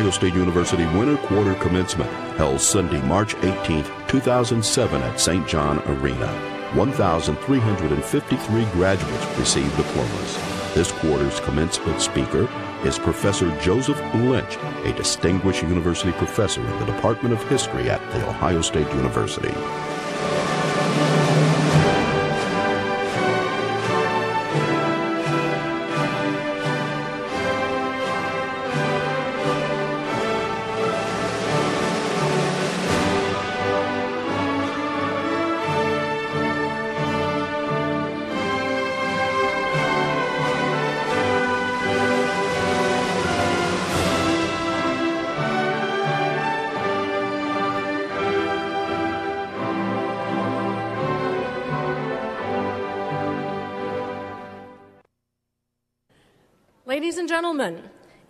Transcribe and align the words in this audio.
Ohio 0.00 0.12
State 0.12 0.32
University 0.32 0.86
Winter 0.96 1.18
Quarter 1.26 1.56
Commencement, 1.56 2.10
held 2.38 2.58
Sunday, 2.58 3.02
March 3.02 3.34
18, 3.44 3.84
2007 4.08 5.02
at 5.02 5.20
St. 5.20 5.46
John 5.46 5.78
Arena. 5.80 6.26
1,353 6.72 8.64
graduates 8.72 9.38
received 9.38 9.76
diplomas. 9.76 10.38
This 10.74 10.90
quarter's 10.90 11.38
commencement 11.40 12.00
speaker 12.00 12.48
is 12.82 12.98
Professor 12.98 13.54
Joseph 13.60 14.00
Lynch, 14.14 14.56
a 14.86 14.94
distinguished 14.94 15.64
university 15.64 16.12
professor 16.12 16.62
in 16.62 16.78
the 16.78 16.86
Department 16.86 17.34
of 17.34 17.48
History 17.50 17.90
at 17.90 18.00
The 18.12 18.26
Ohio 18.26 18.62
State 18.62 18.88
University. 18.94 19.52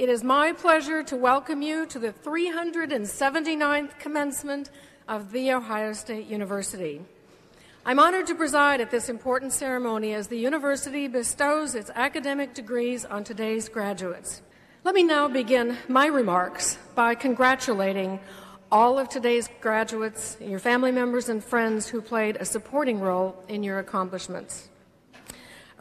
It 0.00 0.08
is 0.08 0.24
my 0.24 0.50
pleasure 0.50 1.02
to 1.02 1.14
welcome 1.14 1.60
you 1.60 1.84
to 1.84 1.98
the 1.98 2.10
379th 2.10 3.98
commencement 3.98 4.70
of 5.06 5.30
The 5.30 5.52
Ohio 5.52 5.92
State 5.92 6.26
University. 6.26 7.02
I'm 7.84 7.98
honored 7.98 8.26
to 8.28 8.34
preside 8.34 8.80
at 8.80 8.90
this 8.90 9.10
important 9.10 9.52
ceremony 9.52 10.14
as 10.14 10.28
the 10.28 10.38
university 10.38 11.06
bestows 11.06 11.74
its 11.74 11.90
academic 11.94 12.54
degrees 12.54 13.04
on 13.04 13.24
today's 13.24 13.68
graduates. 13.68 14.40
Let 14.84 14.94
me 14.94 15.02
now 15.02 15.28
begin 15.28 15.76
my 15.86 16.06
remarks 16.06 16.78
by 16.94 17.14
congratulating 17.14 18.20
all 18.72 18.98
of 18.98 19.10
today's 19.10 19.50
graduates, 19.60 20.38
your 20.40 20.60
family 20.60 20.92
members, 20.92 21.28
and 21.28 21.44
friends 21.44 21.88
who 21.88 22.00
played 22.00 22.36
a 22.36 22.46
supporting 22.46 23.00
role 23.00 23.44
in 23.48 23.62
your 23.62 23.78
accomplishments. 23.78 24.69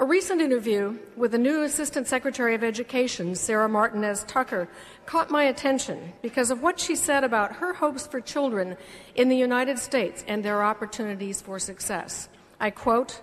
A 0.01 0.05
recent 0.05 0.39
interview 0.39 0.97
with 1.17 1.31
the 1.31 1.37
new 1.37 1.63
Assistant 1.63 2.07
Secretary 2.07 2.55
of 2.55 2.63
Education, 2.63 3.35
Sarah 3.35 3.67
Martinez 3.67 4.23
Tucker, 4.23 4.69
caught 5.05 5.29
my 5.29 5.43
attention 5.43 6.13
because 6.21 6.51
of 6.51 6.61
what 6.61 6.79
she 6.79 6.95
said 6.95 7.25
about 7.25 7.57
her 7.57 7.73
hopes 7.73 8.07
for 8.07 8.21
children 8.21 8.77
in 9.15 9.27
the 9.27 9.35
United 9.35 9.77
States 9.77 10.23
and 10.25 10.41
their 10.41 10.63
opportunities 10.63 11.41
for 11.41 11.59
success. 11.59 12.29
I 12.61 12.69
quote, 12.69 13.19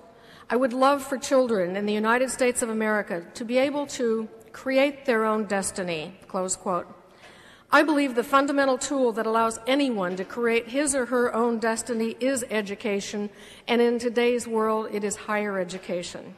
I 0.50 0.56
would 0.56 0.75
love 0.75 1.03
for 1.03 1.16
children 1.16 1.76
in 1.76 1.87
the 1.87 1.94
United 1.94 2.28
States 2.28 2.60
of 2.60 2.69
America 2.69 3.25
to 3.32 3.44
be 3.47 3.56
able 3.56 3.87
to 3.87 4.28
create 4.53 5.06
their 5.06 5.25
own 5.25 5.47
destiny, 5.47 6.20
close 6.28 6.56
quote. 6.56 6.87
I 7.72 7.84
believe 7.84 8.14
the 8.14 8.22
fundamental 8.22 8.76
tool 8.76 9.12
that 9.12 9.25
allows 9.25 9.58
anyone 9.66 10.14
to 10.16 10.26
create 10.26 10.69
his 10.69 10.94
or 10.94 11.06
her 11.06 11.34
own 11.34 11.58
destiny 11.58 12.16
is 12.20 12.44
education, 12.50 13.31
and 13.66 13.81
in 13.81 13.98
today's 13.98 14.47
world, 14.47 14.88
it 14.93 15.04
is 15.04 15.16
higher 15.16 15.58
education. 15.58 16.37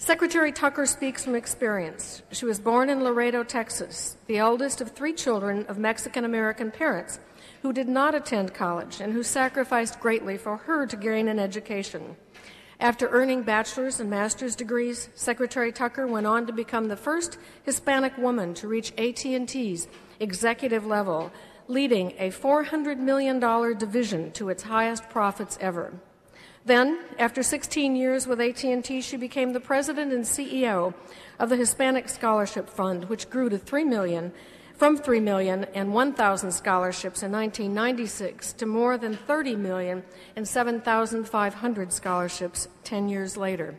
Secretary 0.00 0.52
Tucker 0.52 0.86
speaks 0.86 1.24
from 1.24 1.34
experience. 1.34 2.22
She 2.30 2.44
was 2.44 2.60
born 2.60 2.88
in 2.88 3.02
Laredo, 3.02 3.42
Texas, 3.42 4.16
the 4.28 4.38
eldest 4.38 4.80
of 4.80 4.92
three 4.92 5.12
children 5.12 5.66
of 5.66 5.76
Mexican 5.76 6.24
American 6.24 6.70
parents 6.70 7.18
who 7.62 7.72
did 7.72 7.88
not 7.88 8.14
attend 8.14 8.54
college 8.54 9.00
and 9.00 9.12
who 9.12 9.24
sacrificed 9.24 9.98
greatly 9.98 10.36
for 10.36 10.56
her 10.56 10.86
to 10.86 10.96
gain 10.96 11.26
an 11.26 11.40
education. 11.40 12.14
After 12.78 13.08
earning 13.08 13.42
bachelor's 13.42 13.98
and 13.98 14.08
master's 14.08 14.54
degrees, 14.54 15.08
Secretary 15.16 15.72
Tucker 15.72 16.06
went 16.06 16.28
on 16.28 16.46
to 16.46 16.52
become 16.52 16.86
the 16.86 16.96
first 16.96 17.36
Hispanic 17.64 18.16
woman 18.16 18.54
to 18.54 18.68
reach 18.68 18.92
AT&T's 18.96 19.88
executive 20.20 20.86
level, 20.86 21.32
leading 21.66 22.12
a 22.18 22.30
$400 22.30 22.98
million 22.98 23.40
division 23.76 24.30
to 24.30 24.48
its 24.48 24.62
highest 24.62 25.10
profits 25.10 25.58
ever. 25.60 25.92
Then, 26.68 26.98
after 27.18 27.42
16 27.42 27.96
years 27.96 28.26
with 28.26 28.42
AT&T, 28.42 29.00
she 29.00 29.16
became 29.16 29.54
the 29.54 29.58
president 29.58 30.12
and 30.12 30.22
CEO 30.22 30.92
of 31.38 31.48
the 31.48 31.56
Hispanic 31.56 32.10
Scholarship 32.10 32.68
Fund, 32.68 33.06
which 33.06 33.30
grew 33.30 33.48
to 33.48 33.56
3 33.56 33.84
million 33.84 34.32
from 34.74 34.98
3 34.98 35.18
million 35.18 35.64
and 35.72 35.94
1,000 35.94 36.52
scholarships 36.52 37.22
in 37.22 37.32
1996 37.32 38.52
to 38.52 38.66
more 38.66 38.98
than 38.98 39.16
30 39.16 39.56
million 39.56 40.04
and 40.36 40.46
7,500 40.46 41.90
scholarships 41.90 42.68
10 42.84 43.08
years 43.08 43.38
later. 43.38 43.74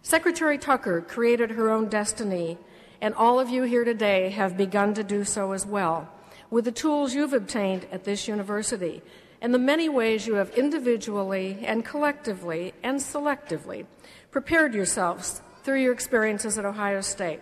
Secretary 0.00 0.58
Tucker 0.58 1.00
created 1.00 1.50
her 1.50 1.70
own 1.70 1.88
destiny, 1.88 2.56
and 3.00 3.14
all 3.14 3.40
of 3.40 3.50
you 3.50 3.64
here 3.64 3.82
today 3.82 4.30
have 4.30 4.56
begun 4.56 4.94
to 4.94 5.02
do 5.02 5.24
so 5.24 5.50
as 5.50 5.66
well 5.66 6.08
with 6.52 6.66
the 6.66 6.70
tools 6.70 7.14
you've 7.14 7.32
obtained 7.32 7.86
at 7.90 8.04
this 8.04 8.28
university 8.28 9.02
and 9.42 9.52
the 9.52 9.58
many 9.58 9.88
ways 9.88 10.26
you 10.26 10.36
have 10.36 10.56
individually 10.56 11.58
and 11.64 11.84
collectively 11.84 12.72
and 12.84 13.00
selectively 13.00 13.84
prepared 14.30 14.72
yourselves 14.72 15.42
through 15.64 15.82
your 15.82 15.92
experiences 15.92 16.56
at 16.56 16.64
Ohio 16.64 17.00
State. 17.00 17.40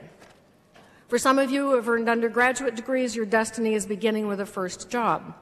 For 1.09 1.19
some 1.19 1.38
of 1.38 1.50
you 1.50 1.69
who 1.69 1.77
have 1.77 1.88
earned 1.88 2.09
undergraduate 2.09 2.75
degrees, 2.75 3.15
your 3.15 3.27
destiny 3.27 3.75
is 3.75 3.84
beginning 3.84 4.27
with 4.27 4.41
a 4.41 4.47
first 4.47 4.88
job. 4.88 5.34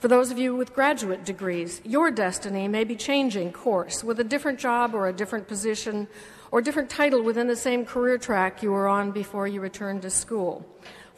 For 0.00 0.08
those 0.08 0.32
of 0.32 0.38
you 0.38 0.56
with 0.56 0.74
graduate 0.74 1.24
degrees, 1.24 1.80
your 1.84 2.10
destiny 2.10 2.66
may 2.66 2.84
be 2.84 2.96
changing 2.96 3.52
course 3.52 4.02
with 4.02 4.18
a 4.18 4.24
different 4.24 4.58
job 4.58 4.94
or 4.94 5.06
a 5.06 5.12
different 5.12 5.46
position 5.46 6.08
or 6.50 6.60
different 6.60 6.90
title 6.90 7.22
within 7.22 7.46
the 7.46 7.54
same 7.54 7.84
career 7.84 8.18
track 8.18 8.62
you 8.62 8.72
were 8.72 8.88
on 8.88 9.12
before 9.12 9.46
you 9.46 9.60
returned 9.60 10.02
to 10.02 10.10
school. 10.10 10.66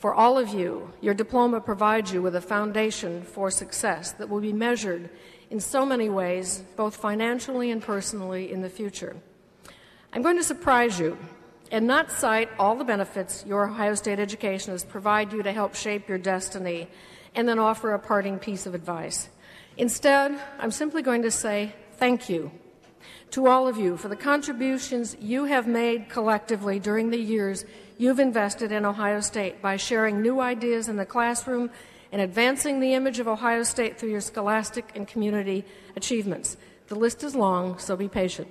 For 0.02 0.12
all 0.12 0.36
of 0.36 0.48
you, 0.48 0.92
your 1.00 1.14
diploma 1.14 1.60
provides 1.60 2.12
you 2.12 2.22
with 2.22 2.34
a 2.34 2.40
foundation 2.40 3.22
for 3.22 3.52
success 3.52 4.10
that 4.14 4.28
will 4.28 4.40
be 4.40 4.52
measured 4.52 5.08
in 5.48 5.60
so 5.60 5.86
many 5.86 6.08
ways, 6.08 6.64
both 6.74 6.96
financially 6.96 7.70
and 7.70 7.80
personally, 7.80 8.50
in 8.50 8.62
the 8.62 8.68
future. 8.68 9.14
I'm 10.12 10.22
going 10.22 10.38
to 10.38 10.42
surprise 10.42 10.98
you 10.98 11.16
and 11.70 11.86
not 11.86 12.10
cite 12.10 12.48
all 12.58 12.74
the 12.74 12.82
benefits 12.82 13.44
your 13.46 13.68
Ohio 13.68 13.94
State 13.94 14.18
education 14.18 14.72
has 14.72 14.82
provided 14.82 15.34
you 15.34 15.44
to 15.44 15.52
help 15.52 15.76
shape 15.76 16.08
your 16.08 16.18
destiny 16.18 16.88
and 17.36 17.48
then 17.48 17.60
offer 17.60 17.92
a 17.92 17.98
parting 18.00 18.40
piece 18.40 18.66
of 18.66 18.74
advice. 18.74 19.28
Instead, 19.76 20.36
I'm 20.58 20.72
simply 20.72 21.02
going 21.02 21.22
to 21.22 21.30
say 21.30 21.76
thank 21.92 22.28
you 22.28 22.50
to 23.32 23.46
all 23.46 23.66
of 23.66 23.78
you 23.78 23.96
for 23.96 24.08
the 24.08 24.16
contributions 24.16 25.16
you 25.18 25.46
have 25.46 25.66
made 25.66 26.10
collectively 26.10 26.78
during 26.78 27.08
the 27.08 27.18
years 27.18 27.64
you've 27.96 28.20
invested 28.20 28.70
in 28.70 28.84
Ohio 28.84 29.20
State 29.20 29.62
by 29.62 29.74
sharing 29.76 30.20
new 30.20 30.38
ideas 30.38 30.86
in 30.86 30.96
the 30.96 31.06
classroom 31.06 31.70
and 32.12 32.20
advancing 32.20 32.78
the 32.78 32.92
image 32.92 33.18
of 33.18 33.26
Ohio 33.26 33.62
State 33.62 33.98
through 33.98 34.10
your 34.10 34.20
scholastic 34.20 34.92
and 34.94 35.08
community 35.08 35.64
achievements. 35.96 36.58
The 36.88 36.94
list 36.94 37.24
is 37.24 37.34
long, 37.34 37.78
so 37.78 37.96
be 37.96 38.06
patient. 38.06 38.48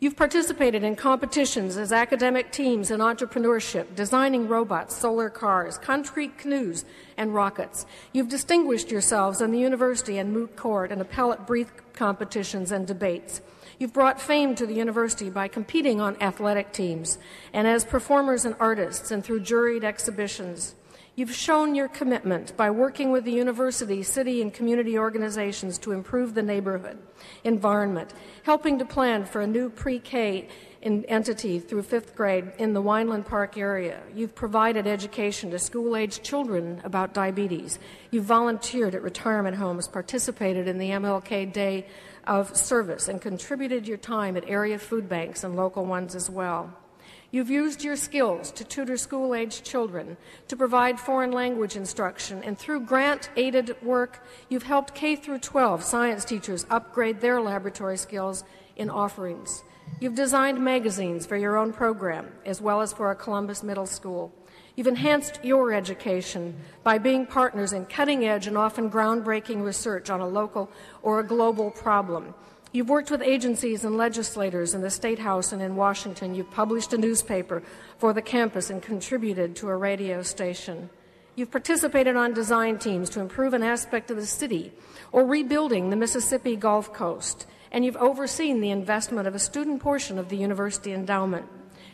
You've 0.00 0.16
participated 0.16 0.82
in 0.82 0.96
competitions 0.96 1.76
as 1.76 1.92
academic 1.92 2.50
teams 2.50 2.90
in 2.90 2.98
entrepreneurship, 2.98 3.94
designing 3.94 4.48
robots, 4.48 4.96
solar 4.96 5.30
cars, 5.30 5.78
concrete 5.78 6.36
canoes, 6.36 6.84
and 7.16 7.32
rockets. 7.32 7.86
You've 8.12 8.28
distinguished 8.28 8.90
yourselves 8.90 9.40
in 9.40 9.52
the 9.52 9.60
university 9.60 10.18
and 10.18 10.32
moot 10.32 10.56
court 10.56 10.90
and 10.90 11.00
appellate 11.00 11.46
brief 11.46 11.70
competitions 11.92 12.72
and 12.72 12.88
debates. 12.88 13.40
You've 13.80 13.94
brought 13.94 14.20
fame 14.20 14.54
to 14.56 14.66
the 14.66 14.74
university 14.74 15.30
by 15.30 15.48
competing 15.48 16.02
on 16.02 16.20
athletic 16.20 16.70
teams 16.70 17.16
and 17.54 17.66
as 17.66 17.82
performers 17.82 18.44
and 18.44 18.54
artists 18.60 19.10
and 19.10 19.24
through 19.24 19.40
juried 19.40 19.84
exhibitions. 19.84 20.74
You've 21.16 21.34
shown 21.34 21.74
your 21.74 21.88
commitment 21.88 22.54
by 22.58 22.70
working 22.70 23.10
with 23.10 23.24
the 23.24 23.32
university, 23.32 24.02
city, 24.02 24.42
and 24.42 24.52
community 24.52 24.98
organizations 24.98 25.78
to 25.78 25.92
improve 25.92 26.34
the 26.34 26.42
neighborhood 26.42 26.98
environment, 27.42 28.12
helping 28.42 28.78
to 28.78 28.84
plan 28.84 29.24
for 29.24 29.40
a 29.40 29.46
new 29.46 29.70
pre 29.70 29.98
K 29.98 30.48
entity 30.82 31.58
through 31.58 31.82
fifth 31.82 32.14
grade 32.14 32.52
in 32.58 32.72
the 32.74 32.82
Weinland 32.82 33.26
Park 33.26 33.58
area. 33.58 34.00
You've 34.14 34.34
provided 34.34 34.86
education 34.86 35.50
to 35.50 35.58
school 35.58 35.96
aged 35.96 36.22
children 36.22 36.80
about 36.84 37.12
diabetes. 37.12 37.78
You've 38.10 38.24
volunteered 38.24 38.94
at 38.94 39.02
retirement 39.02 39.56
homes, 39.56 39.88
participated 39.88 40.68
in 40.68 40.78
the 40.78 40.90
MLK 40.90 41.52
Day 41.52 41.86
of 42.26 42.56
service 42.56 43.08
and 43.08 43.20
contributed 43.20 43.86
your 43.86 43.96
time 43.96 44.36
at 44.36 44.48
area 44.48 44.78
food 44.78 45.08
banks 45.08 45.44
and 45.44 45.56
local 45.56 45.84
ones 45.84 46.14
as 46.14 46.30
well. 46.30 46.72
You've 47.32 47.50
used 47.50 47.84
your 47.84 47.94
skills 47.94 48.50
to 48.52 48.64
tutor 48.64 48.96
school 48.96 49.34
aged 49.36 49.64
children, 49.64 50.16
to 50.48 50.56
provide 50.56 50.98
foreign 50.98 51.30
language 51.30 51.76
instruction, 51.76 52.42
and 52.42 52.58
through 52.58 52.80
grant 52.86 53.30
aided 53.36 53.80
work, 53.82 54.24
you've 54.48 54.64
helped 54.64 54.94
K 54.94 55.14
through 55.14 55.38
12 55.38 55.84
science 55.84 56.24
teachers 56.24 56.66
upgrade 56.68 57.20
their 57.20 57.40
laboratory 57.40 57.96
skills 57.96 58.42
in 58.74 58.90
offerings. 58.90 59.62
You've 60.00 60.16
designed 60.16 60.60
magazines 60.60 61.24
for 61.24 61.36
your 61.36 61.56
own 61.56 61.72
program, 61.72 62.32
as 62.44 62.60
well 62.60 62.80
as 62.80 62.92
for 62.92 63.10
a 63.10 63.14
Columbus 63.14 63.62
Middle 63.62 63.86
School. 63.86 64.32
You've 64.76 64.86
enhanced 64.86 65.40
your 65.42 65.72
education 65.72 66.54
by 66.82 66.98
being 66.98 67.26
partners 67.26 67.72
in 67.72 67.86
cutting 67.86 68.24
edge 68.24 68.46
and 68.46 68.56
often 68.56 68.90
groundbreaking 68.90 69.64
research 69.64 70.10
on 70.10 70.20
a 70.20 70.28
local 70.28 70.70
or 71.02 71.20
a 71.20 71.26
global 71.26 71.70
problem. 71.70 72.34
You've 72.72 72.88
worked 72.88 73.10
with 73.10 73.20
agencies 73.20 73.84
and 73.84 73.96
legislators 73.96 74.74
in 74.74 74.80
the 74.80 74.90
State 74.90 75.18
House 75.18 75.52
and 75.52 75.60
in 75.60 75.74
Washington. 75.74 76.36
You've 76.36 76.52
published 76.52 76.92
a 76.92 76.98
newspaper 76.98 77.64
for 77.98 78.12
the 78.12 78.22
campus 78.22 78.70
and 78.70 78.80
contributed 78.80 79.56
to 79.56 79.68
a 79.68 79.76
radio 79.76 80.22
station. 80.22 80.88
You've 81.34 81.50
participated 81.50 82.14
on 82.14 82.32
design 82.32 82.78
teams 82.78 83.10
to 83.10 83.20
improve 83.20 83.54
an 83.54 83.64
aspect 83.64 84.10
of 84.10 84.16
the 84.18 84.26
city 84.26 84.72
or 85.10 85.26
rebuilding 85.26 85.90
the 85.90 85.96
Mississippi 85.96 86.54
Gulf 86.54 86.92
Coast. 86.92 87.46
And 87.72 87.84
you've 87.84 87.96
overseen 87.96 88.60
the 88.60 88.70
investment 88.70 89.26
of 89.26 89.34
a 89.34 89.40
student 89.40 89.80
portion 89.80 90.18
of 90.18 90.28
the 90.28 90.36
university 90.36 90.92
endowment. 90.92 91.46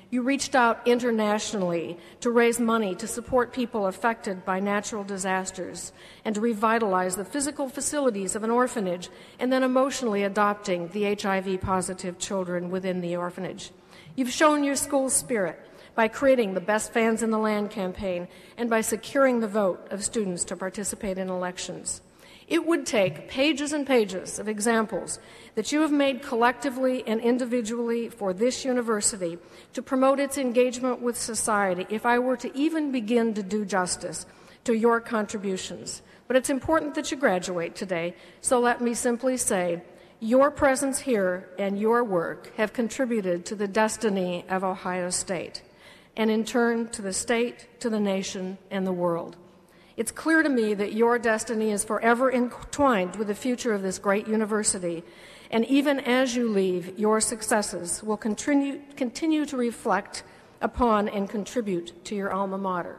You 0.09 0.23
reached 0.23 0.55
out 0.55 0.87
internationally 0.87 1.99
to 2.21 2.31
raise 2.31 2.61
money 2.61 2.95
to 2.95 3.09
support 3.09 3.53
people 3.53 3.87
affected 3.87 4.45
by 4.45 4.61
natural 4.61 5.03
disasters 5.03 5.93
and 6.25 6.35
to 6.37 6.41
revitalize 6.41 7.17
the 7.17 7.25
physical 7.25 7.69
facilities 7.69 8.37
of 8.37 8.45
an 8.45 8.51
orphanage 8.51 9.09
and 9.41 9.53
then 9.53 9.65
emotionally 9.65 10.23
adopting 10.23 10.89
the 10.89 11.15
HIV 11.15 11.61
positive 11.61 12.19
children 12.19 12.71
within 12.71 13.01
the 13.01 13.17
orphanage. 13.17 13.73
You've 14.15 14.31
shown 14.31 14.63
your 14.63 14.77
school 14.77 15.11
spirit 15.11 15.59
by 15.97 16.07
creating 16.07 16.55
the 16.55 16.61
Best 16.61 16.93
Fans 16.93 17.23
in 17.23 17.31
the 17.31 17.39
Land 17.39 17.71
campaign 17.71 18.29
and 18.57 18.71
by 18.71 18.83
securing 18.83 19.41
the 19.41 19.49
vote 19.49 19.89
of 19.91 20.05
students 20.05 20.45
to 20.45 20.57
participate 20.57 21.19
in 21.19 21.29
elections. 21.29 22.01
It 22.49 22.65
would 22.65 22.87
take 22.87 23.29
pages 23.29 23.73
and 23.73 23.85
pages 23.85 24.39
of 24.39 24.49
examples 24.49 25.19
that 25.57 25.73
you 25.73 25.81
have 25.81 25.91
made 25.91 26.23
collectively 26.23 27.03
and 27.07 27.21
individually 27.21 28.09
for 28.09 28.33
this 28.33 28.65
university 28.65 29.39
to 29.73 29.83
promote 29.83 30.21
its 30.21 30.39
engagement 30.39 31.01
with 31.01 31.19
society 31.19 31.87
if 31.91 32.07
I 32.07 32.21
were 32.21 32.37
to 32.37 32.57
even 32.57 32.93
begin 32.93 33.35
to 33.35 33.43
do 33.43 33.65
justice 33.65 34.27
to 34.63 34.75
your 34.75 35.01
contributions. 35.01 36.03
But 36.29 36.37
it's 36.37 36.51
important 36.51 36.95
that 36.95 37.11
you 37.11 37.17
graduate 37.17 37.75
today, 37.75 38.15
so 38.41 38.61
let 38.61 38.81
me 38.81 38.95
simply 38.95 39.37
say 39.37 39.83
your 40.21 40.51
presence 40.51 41.01
here 41.01 41.49
and 41.59 41.79
your 41.79 42.05
work 42.05 42.55
have 42.57 42.73
contributed 42.73 43.45
to 43.47 43.55
the 43.57 43.69
destiny 43.69 44.45
of 44.49 44.63
Ohio 44.63 45.11
State, 45.11 45.63
and 46.17 46.31
in 46.31 46.45
turn 46.45 46.89
to 46.91 47.03
the 47.03 47.13
state, 47.13 47.81
to 47.81 47.91
the 47.91 48.01
nation, 48.01 48.59
and 48.71 48.87
the 48.87 48.93
world. 48.93 49.37
It's 49.97 50.13
clear 50.13 50.43
to 50.43 50.49
me 50.49 50.75
that 50.75 50.93
your 50.93 51.19
destiny 51.19 51.71
is 51.71 51.83
forever 51.83 52.31
entwined 52.31 53.17
with 53.17 53.29
the 53.29 53.35
future 53.35 53.73
of 53.73 53.83
this 53.83 53.99
great 53.99 54.29
university. 54.29 55.03
And 55.51 55.65
even 55.65 56.01
as 56.01 56.37
you 56.37 56.51
leave, 56.51 56.99
your 56.99 57.21
successes 57.21 58.03
will 58.03 58.19
continue, 58.19 58.81
continue 58.97 59.47
to 59.47 59.57
reflect 59.57 60.23
upon 60.61 61.09
and 61.09 61.31
contribute 61.31 62.05
to 62.05 62.15
your 62.15 62.31
alma 62.31 62.59
mater. 62.59 62.99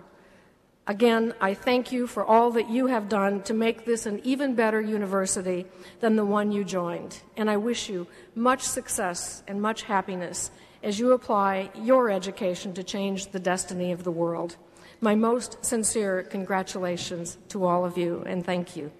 Again, 0.88 1.34
I 1.42 1.54
thank 1.54 1.92
you 1.92 2.08
for 2.08 2.26
all 2.26 2.50
that 2.52 2.70
you 2.70 2.88
have 2.88 3.10
done 3.10 3.44
to 3.44 3.54
make 3.54 3.86
this 3.86 4.06
an 4.06 4.22
even 4.24 4.56
better 4.56 4.82
university 4.82 5.66
than 6.00 6.16
the 6.16 6.26
one 6.26 6.52
you 6.52 6.64
joined. 6.64 7.20
And 7.36 7.50
I 7.50 7.58
wish 7.58 7.90
you 7.90 8.08
much 8.34 8.62
success 8.62 9.44
and 9.48 9.62
much 9.62 9.84
happiness 9.84 10.50
as 10.82 10.98
you 10.98 11.12
apply 11.12 11.70
your 11.76 12.10
education 12.10 12.74
to 12.76 12.84
change 12.84 13.28
the 13.28 13.40
destiny 13.40 13.92
of 13.92 14.04
the 14.04 14.12
world. 14.12 14.56
My 15.00 15.14
most 15.14 15.64
sincere 15.64 16.24
congratulations 16.24 17.38
to 17.50 17.66
all 17.66 17.86
of 17.86 17.98
you, 17.98 18.24
and 18.26 18.44
thank 18.44 18.76
you. 18.76 18.92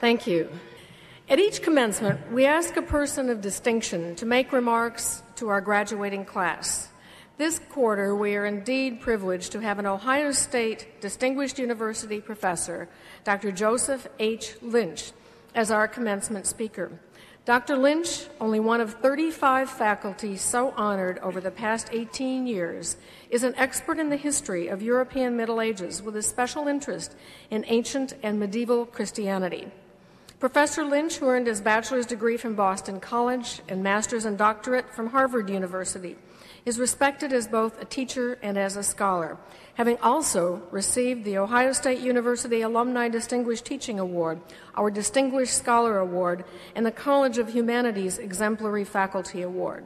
Thank 0.00 0.26
you. 0.26 0.50
At 1.30 1.38
each 1.38 1.62
commencement, 1.62 2.30
we 2.32 2.44
ask 2.44 2.76
a 2.76 2.82
person 2.82 3.30
of 3.30 3.40
distinction 3.40 4.14
to 4.16 4.26
make 4.26 4.52
remarks 4.52 5.22
to 5.36 5.48
our 5.48 5.60
graduating 5.60 6.24
class. 6.24 6.88
This 7.38 7.58
quarter, 7.58 8.14
we 8.14 8.36
are 8.36 8.44
indeed 8.44 9.00
privileged 9.00 9.52
to 9.52 9.60
have 9.60 9.78
an 9.78 9.86
Ohio 9.86 10.32
State 10.32 11.00
Distinguished 11.00 11.58
University 11.58 12.20
professor, 12.20 12.88
Dr. 13.24 13.50
Joseph 13.52 14.06
H. 14.18 14.56
Lynch, 14.60 15.12
as 15.54 15.70
our 15.70 15.88
commencement 15.88 16.46
speaker. 16.46 16.90
Dr. 17.44 17.76
Lynch, 17.76 18.26
only 18.40 18.60
one 18.60 18.80
of 18.80 18.94
35 18.94 19.68
faculty 19.68 20.36
so 20.36 20.72
honored 20.76 21.18
over 21.18 21.40
the 21.40 21.50
past 21.50 21.88
18 21.90 22.46
years, 22.46 22.96
is 23.30 23.42
an 23.42 23.54
expert 23.56 23.98
in 23.98 24.10
the 24.10 24.16
history 24.16 24.68
of 24.68 24.80
European 24.80 25.36
Middle 25.36 25.60
Ages 25.60 26.00
with 26.00 26.14
a 26.14 26.22
special 26.22 26.68
interest 26.68 27.16
in 27.50 27.64
ancient 27.66 28.14
and 28.22 28.38
medieval 28.38 28.86
Christianity. 28.86 29.72
Professor 30.38 30.84
Lynch, 30.84 31.16
who 31.16 31.28
earned 31.28 31.48
his 31.48 31.60
bachelor's 31.60 32.06
degree 32.06 32.36
from 32.36 32.54
Boston 32.54 33.00
College 33.00 33.60
and 33.68 33.82
master's 33.82 34.24
and 34.24 34.38
doctorate 34.38 34.92
from 34.94 35.08
Harvard 35.08 35.50
University, 35.50 36.16
is 36.64 36.78
respected 36.78 37.32
as 37.32 37.48
both 37.48 37.80
a 37.80 37.84
teacher 37.84 38.38
and 38.42 38.56
as 38.56 38.76
a 38.76 38.82
scholar, 38.82 39.36
having 39.74 39.98
also 39.98 40.62
received 40.70 41.24
the 41.24 41.36
Ohio 41.36 41.72
State 41.72 41.98
University 41.98 42.62
Alumni 42.62 43.08
Distinguished 43.08 43.64
Teaching 43.64 43.98
Award, 43.98 44.40
our 44.76 44.90
Distinguished 44.90 45.56
Scholar 45.56 45.98
Award, 45.98 46.44
and 46.74 46.86
the 46.86 46.92
College 46.92 47.38
of 47.38 47.52
Humanities 47.52 48.18
Exemplary 48.18 48.84
Faculty 48.84 49.42
Award. 49.42 49.84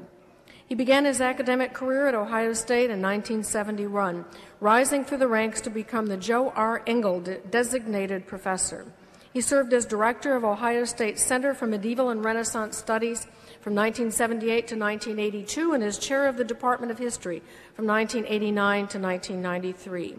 He 0.66 0.74
began 0.74 1.04
his 1.04 1.20
academic 1.20 1.72
career 1.72 2.08
at 2.08 2.14
Ohio 2.14 2.52
State 2.52 2.90
in 2.90 3.00
1971, 3.00 4.24
rising 4.60 5.04
through 5.04 5.18
the 5.18 5.28
ranks 5.28 5.60
to 5.62 5.70
become 5.70 6.06
the 6.06 6.16
Joe 6.16 6.52
R. 6.56 6.82
Engel 6.86 7.20
Designated 7.20 8.26
Professor. 8.26 8.84
He 9.32 9.40
served 9.40 9.72
as 9.72 9.86
director 9.86 10.34
of 10.34 10.44
Ohio 10.44 10.84
State's 10.84 11.22
Center 11.22 11.54
for 11.54 11.66
Medieval 11.66 12.10
and 12.10 12.24
Renaissance 12.24 12.76
Studies 12.76 13.26
from 13.66 13.74
1978 13.74 14.68
to 14.68 14.76
1982 14.76 15.72
and 15.72 15.82
as 15.82 15.98
chair 15.98 16.28
of 16.28 16.36
the 16.36 16.44
Department 16.44 16.92
of 16.92 16.98
History 16.98 17.42
from 17.74 17.84
1989 17.84 18.86
to 18.86 18.98
1993. 19.00 20.14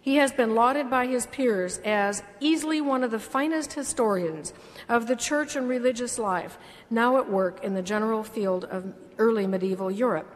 He 0.00 0.16
has 0.16 0.32
been 0.32 0.54
lauded 0.54 0.88
by 0.88 1.06
his 1.06 1.26
peers 1.26 1.76
as 1.84 2.22
easily 2.40 2.80
one 2.80 3.04
of 3.04 3.10
the 3.10 3.18
finest 3.18 3.74
historians 3.74 4.54
of 4.88 5.08
the 5.08 5.14
church 5.14 5.56
and 5.56 5.68
religious 5.68 6.18
life, 6.18 6.56
now 6.88 7.18
at 7.18 7.28
work 7.28 7.62
in 7.62 7.74
the 7.74 7.82
general 7.82 8.24
field 8.24 8.64
of 8.64 8.94
early 9.18 9.46
medieval 9.46 9.90
Europe. 9.90 10.34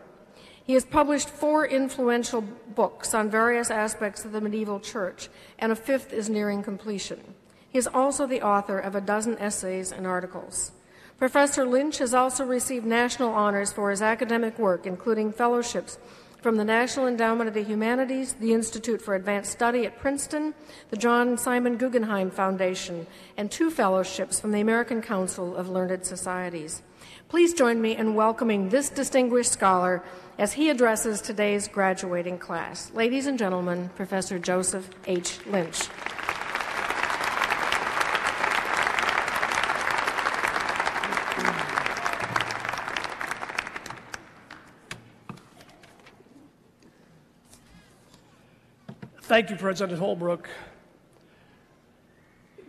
He 0.62 0.74
has 0.74 0.84
published 0.84 1.30
four 1.30 1.66
influential 1.66 2.42
books 2.42 3.14
on 3.14 3.30
various 3.30 3.70
aspects 3.70 4.26
of 4.26 4.32
the 4.32 4.40
medieval 4.42 4.80
church, 4.80 5.30
and 5.58 5.72
a 5.72 5.76
fifth 5.76 6.12
is 6.12 6.28
nearing 6.28 6.62
completion. 6.62 7.32
He 7.70 7.78
is 7.78 7.86
also 7.86 8.26
the 8.26 8.42
author 8.42 8.78
of 8.78 8.94
a 8.94 9.00
dozen 9.00 9.38
essays 9.38 9.92
and 9.92 10.06
articles. 10.06 10.72
Professor 11.20 11.66
Lynch 11.66 11.98
has 11.98 12.14
also 12.14 12.46
received 12.46 12.86
national 12.86 13.28
honors 13.34 13.70
for 13.70 13.90
his 13.90 14.00
academic 14.00 14.58
work, 14.58 14.86
including 14.86 15.30
fellowships 15.34 15.98
from 16.40 16.56
the 16.56 16.64
National 16.64 17.06
Endowment 17.06 17.46
of 17.46 17.52
the 17.52 17.62
Humanities, 17.62 18.32
the 18.40 18.54
Institute 18.54 19.02
for 19.02 19.14
Advanced 19.14 19.52
Study 19.52 19.84
at 19.84 19.98
Princeton, 19.98 20.54
the 20.88 20.96
John 20.96 21.36
Simon 21.36 21.76
Guggenheim 21.76 22.30
Foundation, 22.30 23.06
and 23.36 23.50
two 23.50 23.70
fellowships 23.70 24.40
from 24.40 24.52
the 24.52 24.62
American 24.62 25.02
Council 25.02 25.54
of 25.54 25.68
Learned 25.68 26.06
Societies. 26.06 26.80
Please 27.28 27.52
join 27.52 27.82
me 27.82 27.94
in 27.94 28.14
welcoming 28.14 28.70
this 28.70 28.88
distinguished 28.88 29.52
scholar 29.52 30.02
as 30.38 30.54
he 30.54 30.70
addresses 30.70 31.20
today's 31.20 31.68
graduating 31.68 32.38
class. 32.38 32.90
Ladies 32.94 33.26
and 33.26 33.38
gentlemen, 33.38 33.90
Professor 33.94 34.38
Joseph 34.38 34.88
H. 35.06 35.38
Lynch. 35.44 35.86
Thank 49.30 49.50
you, 49.50 49.54
President 49.54 49.96
Holbrook. 50.00 50.50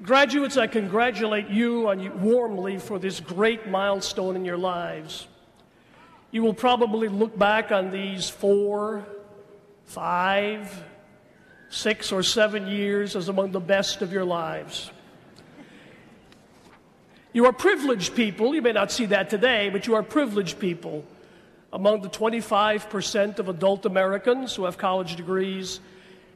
Graduates, 0.04 0.58
I 0.58 0.68
congratulate 0.68 1.50
you 1.50 1.90
on 1.90 2.00
you 2.00 2.12
warmly 2.12 2.78
for 2.78 3.00
this 3.00 3.20
great 3.20 3.68
milestone 3.68 4.36
in 4.36 4.46
your 4.46 4.60
lives. 4.60 5.28
You 6.30 6.44
will 6.44 6.54
probably 6.54 7.08
look 7.08 7.36
back 7.36 7.72
on 7.72 7.90
these 7.90 8.30
four, 8.30 9.04
five, 9.86 10.84
six, 11.70 12.12
or 12.12 12.22
seven 12.22 12.68
years 12.68 13.16
as 13.16 13.28
among 13.28 13.54
the 13.54 13.60
best 13.60 14.04
of 14.04 14.14
your 14.14 14.24
lives. 14.24 14.92
You 17.34 17.48
are 17.48 17.54
privileged 17.54 18.14
people. 18.14 18.54
You 18.54 18.62
may 18.62 18.74
not 18.74 18.92
see 18.92 19.08
that 19.08 19.32
today, 19.32 19.70
but 19.72 19.88
you 19.88 19.96
are 19.96 20.04
privileged 20.04 20.60
people 20.60 21.06
among 21.74 22.02
the 22.02 22.10
25% 22.10 23.40
of 23.40 23.50
adult 23.50 23.88
Americans 23.88 24.54
who 24.54 24.66
have 24.66 24.78
college 24.78 25.16
degrees 25.16 25.80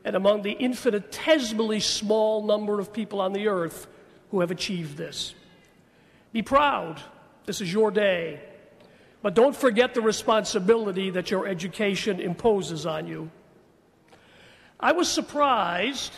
and 0.05 0.15
among 0.15 0.43
the 0.43 0.51
infinitesimally 0.51 1.79
small 1.79 2.45
number 2.45 2.79
of 2.79 2.93
people 2.93 3.19
on 3.19 3.33
the 3.33 3.47
earth 3.47 3.87
who 4.29 4.39
have 4.41 4.51
achieved 4.51 4.95
this. 4.95 5.33
Be 6.31 6.43
proud. 6.43 7.01
This 7.45 7.59
is 7.59 7.73
your 7.73 7.89
day. 7.89 8.39
But 9.23 9.33
don't 9.33 9.55
forget 9.55 9.95
the 9.95 10.01
responsibility 10.01 11.09
that 11.09 11.31
your 11.31 11.47
education 11.47 12.19
imposes 12.19 12.85
on 12.85 13.07
you. 13.07 13.31
I 14.79 14.91
was 14.91 15.09
surprised, 15.09 16.13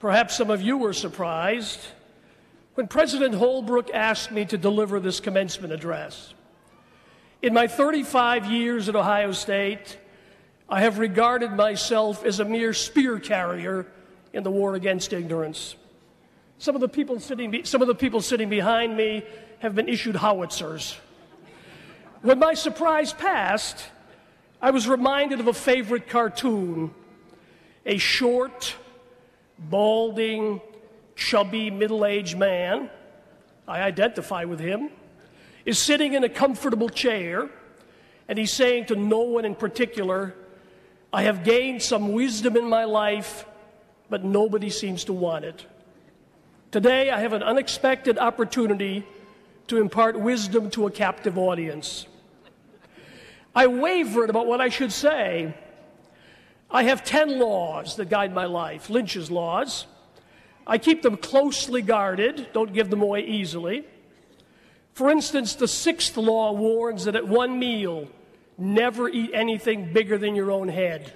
perhaps 0.00 0.36
some 0.36 0.50
of 0.50 0.60
you 0.60 0.76
were 0.76 0.92
surprised, 0.92 1.78
when 2.74 2.88
President 2.88 3.36
Holbrook 3.36 3.90
asked 3.90 4.32
me 4.32 4.44
to 4.46 4.58
deliver 4.58 4.98
this 4.98 5.20
commencement 5.20 5.72
address. 5.72 6.34
In 7.42 7.54
my 7.54 7.68
35 7.68 8.46
years 8.46 8.88
at 8.88 8.96
Ohio 8.96 9.30
State, 9.30 9.98
I 10.68 10.80
have 10.82 10.98
regarded 10.98 11.52
myself 11.52 12.24
as 12.24 12.40
a 12.40 12.44
mere 12.44 12.72
spear 12.72 13.18
carrier 13.18 13.86
in 14.32 14.42
the 14.42 14.50
war 14.50 14.74
against 14.74 15.12
ignorance. 15.12 15.76
Some 16.58 16.74
of 16.74 16.80
the 16.80 16.88
people 16.88 17.20
sitting, 17.20 17.64
some 17.64 17.82
of 17.82 17.88
the 17.88 17.94
people 17.94 18.20
sitting 18.20 18.48
behind 18.48 18.96
me 18.96 19.24
have 19.58 19.74
been 19.74 19.88
issued 19.88 20.16
howitzers. 20.16 20.96
When 22.22 22.38
my 22.38 22.54
surprise 22.54 23.12
passed, 23.12 23.84
I 24.60 24.70
was 24.70 24.86
reminded 24.86 25.40
of 25.40 25.48
a 25.48 25.52
favorite 25.52 26.08
cartoon 26.08 26.94
a 27.84 27.98
short, 27.98 28.76
balding, 29.58 30.60
chubby, 31.16 31.70
middle 31.70 32.04
aged 32.06 32.38
man, 32.38 32.88
I 33.66 33.82
identify 33.82 34.44
with 34.44 34.60
him, 34.60 34.90
is 35.64 35.78
sitting 35.78 36.14
in 36.14 36.24
a 36.24 36.28
comfortable 36.28 36.88
chair, 36.88 37.50
and 38.28 38.38
he's 38.38 38.52
saying 38.52 38.86
to 38.86 38.96
no 38.96 39.20
one 39.20 39.44
in 39.44 39.54
particular, 39.54 40.34
I 41.12 41.24
have 41.24 41.44
gained 41.44 41.82
some 41.82 42.12
wisdom 42.12 42.56
in 42.56 42.68
my 42.68 42.84
life, 42.84 43.44
but 44.08 44.24
nobody 44.24 44.70
seems 44.70 45.04
to 45.04 45.12
want 45.12 45.44
it. 45.44 45.66
Today, 46.70 47.10
I 47.10 47.20
have 47.20 47.34
an 47.34 47.42
unexpected 47.42 48.18
opportunity 48.18 49.04
to 49.66 49.76
impart 49.76 50.18
wisdom 50.18 50.70
to 50.70 50.86
a 50.86 50.90
captive 50.90 51.36
audience. 51.36 52.06
I 53.54 53.66
wavered 53.66 54.30
about 54.30 54.46
what 54.46 54.62
I 54.62 54.70
should 54.70 54.92
say. 54.92 55.54
I 56.70 56.84
have 56.84 57.04
10 57.04 57.38
laws 57.38 57.96
that 57.96 58.08
guide 58.08 58.32
my 58.32 58.46
life, 58.46 58.88
Lynch's 58.88 59.30
laws. 59.30 59.86
I 60.66 60.78
keep 60.78 61.02
them 61.02 61.18
closely 61.18 61.82
guarded, 61.82 62.48
don't 62.54 62.72
give 62.72 62.88
them 62.88 63.02
away 63.02 63.26
easily. 63.26 63.84
For 64.94 65.10
instance, 65.10 65.54
the 65.54 65.68
sixth 65.68 66.16
law 66.16 66.52
warns 66.52 67.04
that 67.04 67.16
at 67.16 67.28
one 67.28 67.58
meal, 67.58 68.08
never 68.58 69.08
eat 69.08 69.30
anything 69.32 69.92
bigger 69.92 70.18
than 70.18 70.34
your 70.34 70.50
own 70.50 70.68
head. 70.68 71.12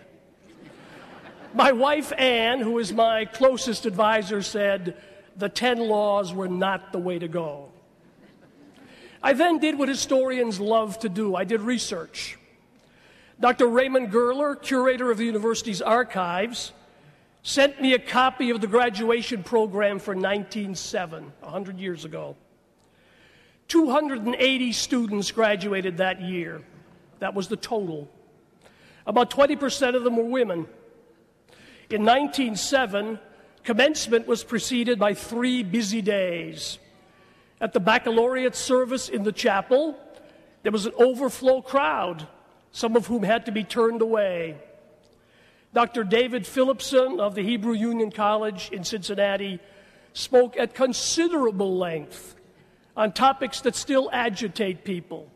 My 1.55 1.73
wife, 1.73 2.12
Anne, 2.19 2.61
who 2.61 2.78
is 2.78 2.93
my 2.93 3.25
closest 3.25 3.87
advisor, 3.87 4.43
said 4.43 4.97
the 5.37 5.49
10 5.49 5.78
laws 5.78 6.35
were 6.35 6.49
not 6.49 6.93
the 6.93 6.99
way 6.99 7.19
to 7.19 7.28
go. 7.28 7.71
I 9.23 9.33
then 9.33 9.59
did 9.59 9.78
what 9.78 9.88
historians 9.88 10.61
love 10.61 10.99
to 11.00 11.09
do 11.09 11.35
I 11.35 11.45
did 11.45 11.61
research. 11.61 12.38
Dr. 13.40 13.66
Raimund 13.66 14.11
Goerler, 14.11 14.61
curator 14.61 15.11
of 15.11 15.19
the 15.19 15.25
university's 15.25 15.83
archives, 15.83 16.73
sent 17.43 17.81
me 17.81 17.93
a 17.93 17.99
copy 17.99 18.50
of 18.50 18.61
the 18.61 18.66
graduation 18.66 19.43
program 19.43 19.99
for 19.99 20.14
1907, 20.14 21.33
100 21.40 21.78
years 21.78 22.05
ago. 22.05 22.37
280 23.69 24.73
students 24.73 25.31
graduated 25.31 25.99
that 25.99 26.21
year. 26.21 26.62
That 27.18 27.35
was 27.35 27.49
the 27.49 27.56
total. 27.56 28.08
About 29.06 29.30
20% 29.30 29.94
of 29.94 30.04
them 30.04 30.16
were 30.16 30.25
women. 30.25 30.66
In 31.88 32.04
1907, 32.04 33.20
commencement 33.62 34.26
was 34.26 34.42
preceded 34.42 34.99
by 34.99 35.14
three 35.14 35.62
busy 35.62 36.02
days. 36.02 36.78
At 37.61 37.73
the 37.73 37.80
baccalaureate 37.80 38.56
service 38.56 39.08
in 39.08 39.23
the 39.23 39.32
chapel, 39.32 39.99
there 40.62 40.73
was 40.73 40.87
an 40.87 40.92
overflow 40.96 41.62
crowd, 41.62 42.26
some 42.73 42.96
of 42.96 43.06
whom 43.06 43.23
had 43.23 43.46
to 43.46 43.52
be 43.52 43.64
turned 43.64 44.02
away. 44.02 44.56
Dr. 45.73 46.04
David 46.04 46.46
Philipson 46.46 47.20
of 47.20 47.35
the 47.35 47.42
Hebrew 47.42 47.75
Union 47.75 48.11
College 48.11 48.70
in 48.73 48.82
Cincinnati 48.82 49.61
spoke 50.12 50.56
at 50.56 50.75
considerable 50.75 51.76
length 51.76 52.35
on 52.96 53.12
topics 53.12 53.61
that 53.61 53.76
still 53.76 54.11
agitate 54.12 54.85
people. 54.85 55.30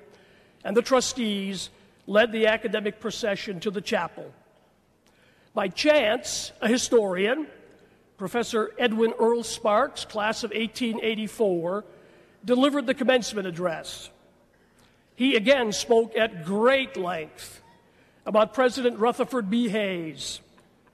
and 0.65 0.77
the 0.77 0.83
trustees 0.83 1.71
led 2.07 2.33
the 2.33 2.47
academic 2.47 3.01
procession 3.01 3.61
to 3.61 3.71
the 3.71 3.81
chapel. 3.81 4.33
By 5.53 5.69
chance, 5.69 6.53
a 6.61 6.69
historian, 6.69 7.47
Professor 8.17 8.73
Edwin 8.79 9.13
Erle 9.19 9.45
Sparks, 9.45 10.05
class 10.05 10.43
of 10.43 10.51
1884, 10.51 11.85
delivered 12.45 12.87
the 12.87 12.95
commencement 12.95 13.47
address. 13.47 14.11
He 15.17 15.37
again 15.37 15.73
spoke 15.73 16.17
at 16.17 16.45
great 16.45 16.97
length 16.97 17.61
about 18.25 18.55
President 18.55 18.99
Rutherford 18.99 19.51
B. 19.51 19.69
Hayes, 19.69 20.41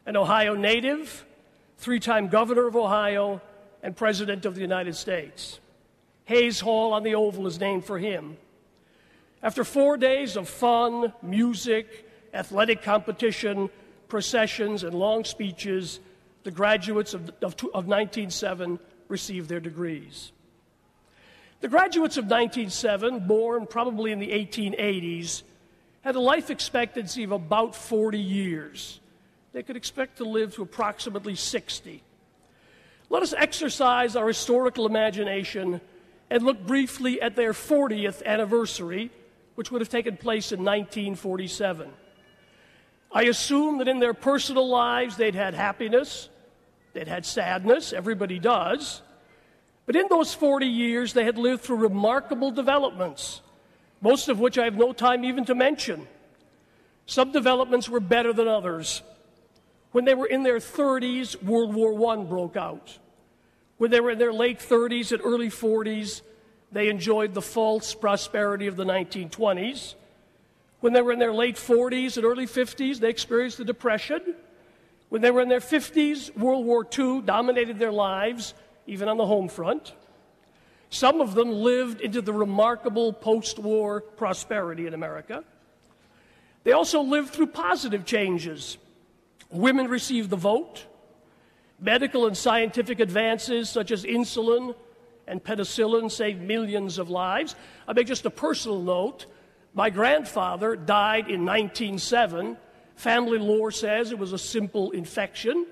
an 0.07 0.17
Ohio 0.17 0.55
native, 0.55 1.25
three 1.85 2.01
time 2.01 2.29
governor 2.29 2.67
of 2.67 2.77
Ohio, 2.77 3.43
and 3.83 3.95
president 3.95 4.47
of 4.47 4.55
the 4.55 4.63
United 4.63 4.97
States. 4.97 5.61
Hayes 6.25 6.61
Hall 6.61 6.95
on 6.95 7.03
the 7.03 7.15
Oval 7.15 7.47
is 7.47 7.61
named 7.61 7.85
for 7.85 7.99
him. 7.99 8.39
After 9.43 9.63
four 9.63 9.99
days 9.99 10.39
of 10.39 10.49
fun, 10.49 11.13
music, 11.21 12.09
athletic 12.33 12.83
competition, 12.83 13.69
processions, 14.09 14.83
and 14.83 14.95
long 14.95 15.25
speeches, 15.25 16.01
the 16.45 16.51
graduates 16.51 17.13
of, 17.13 17.29
of, 17.43 17.55
of 17.75 17.87
1907 17.87 18.79
received 19.09 19.51
their 19.51 19.61
degrees. 19.61 20.33
The 21.61 21.69
graduates 21.69 22.17
of 22.17 22.25
1907, 22.25 23.27
born 23.27 23.67
probably 23.67 24.11
in 24.11 24.21
the 24.21 24.31
1880s, 24.31 25.43
had 26.01 26.15
a 26.15 26.21
life 26.21 26.49
expectancy 26.49 27.25
of 27.25 27.33
about 27.33 27.77
40 27.77 28.19
years. 28.19 29.01
They 29.55 29.63
could 29.63 29.77
expect 29.77 30.19
to 30.19 30.25
live 30.25 30.55
to 30.57 30.63
approximately 30.63 31.35
60. 31.35 32.03
Let 33.09 33.23
us 33.23 33.33
exercise 33.33 34.17
our 34.17 34.27
historical 34.27 34.85
imagination 34.85 35.81
and 36.29 36.43
look 36.43 36.67
briefly 36.67 37.23
at 37.23 37.37
their 37.37 37.55
40th 37.55 38.23
anniversary, 38.25 39.11
which 39.55 39.71
would 39.71 39.81
have 39.81 39.89
taken 39.89 40.19
place 40.19 40.53
in 40.53 40.59
1947. 40.59 41.89
I 43.13 43.23
assume 43.23 43.79
that 43.79 43.89
in 43.89 44.01
their 44.01 44.13
personal 44.13 44.69
lives 44.69 45.17
they'd 45.17 45.35
had 45.35 45.55
happiness, 45.55 46.29
they'd 46.93 47.09
had 47.09 47.25
sadness, 47.25 47.95
everybody 47.95 48.39
does. 48.39 49.01
But 49.87 49.97
in 49.97 50.09
those 50.11 50.35
40 50.35 50.67
years, 50.67 51.15
they 51.15 51.25
had 51.25 51.39
lived 51.39 51.63
through 51.63 51.77
remarkable 51.77 52.51
developments 52.51 53.41
most 54.05 54.29
of 54.29 54.39
which 54.39 54.59
I 54.59 54.65
have 54.65 54.77
no 54.77 54.93
time 54.93 55.25
even 55.25 55.47
to 55.47 55.55
mention. 55.55 56.07
Some 57.07 57.33
developments 57.33 57.89
were 57.89 58.01
better 58.01 58.35
than 58.35 58.47
others. 58.47 59.03
When 59.95 60.05
they 60.05 60.17
were 60.17 60.27
in 60.27 60.43
their 60.43 60.59
30s, 60.59 61.41
World 61.41 61.73
War 61.73 61.95
I 62.11 62.25
broke 62.25 62.57
out. 62.57 62.99
When 63.77 63.93
they 63.93 64.01
were 64.01 64.11
in 64.11 64.19
their 64.19 64.33
late 64.33 64.59
30s 64.59 65.13
and 65.13 65.23
early 65.25 65.51
40s, 65.51 66.23
they 66.73 66.89
enjoyed 66.89 67.33
the 67.33 67.41
false 67.41 67.95
prosperity 67.95 68.67
of 68.67 68.75
the 68.75 68.83
1920s. 68.83 69.95
When 70.81 70.95
they 70.95 71.01
were 71.01 71.13
in 71.13 71.21
their 71.21 71.33
late 71.33 71.55
40s 71.55 72.17
and 72.17 72.27
early 72.27 72.49
50s, 72.49 72.99
they 72.99 73.09
experienced 73.09 73.59
the 73.59 73.65
Depression. 73.65 74.35
When 75.11 75.23
they 75.23 75.31
were 75.31 75.43
in 75.43 75.49
their 75.49 75.61
50s, 75.61 76.37
World 76.37 76.67
War 76.67 76.85
II 76.99 77.21
dominated 77.21 77.79
their 77.79 77.93
lives, 77.93 78.53
even 78.89 79.09
on 79.09 79.17
the 79.17 79.27
home 79.27 79.49
front. 79.49 79.93
Some 80.91 81.21
of 81.21 81.37
them 81.37 81.53
lived 81.53 82.01
into 82.01 82.21
the 82.21 82.33
remarkable 82.33 83.13
post 83.13 83.61
war 83.61 84.01
prosperity 84.01 84.89
in 84.89 84.95
America. 84.95 85.45
They 86.65 86.73
also 86.73 87.01
lived 87.01 87.31
through 87.31 87.47
positive 87.47 88.05
changes. 88.05 88.77
Women 89.55 89.87
received 89.87 90.31
the 90.31 90.37
vote. 90.37 90.85
Medical 91.79 92.27
and 92.27 92.37
scientific 92.37 92.99
advances 92.99 93.71
such 93.71 93.93
as 93.93 94.05
insulin 94.05 94.75
and 95.27 95.43
penicillin 95.43 96.11
saved 96.11 96.43
millions 96.43 96.99
of 96.99 97.09
lives. 97.09 97.55
I 97.87 97.93
make 97.93 98.07
just 98.07 98.27
a 98.27 98.31
personal 98.31 98.81
note. 98.81 99.27
My 99.73 99.91
grandfather 99.91 100.77
died 100.77 101.31
in 101.31 101.45
1907. 101.45 102.57
Family 102.97 103.39
lore 103.39 103.71
says 103.71 104.11
it 104.11 104.19
was 104.19 104.33
a 104.33 104.39
simple 104.39 104.91
infection, 104.91 105.67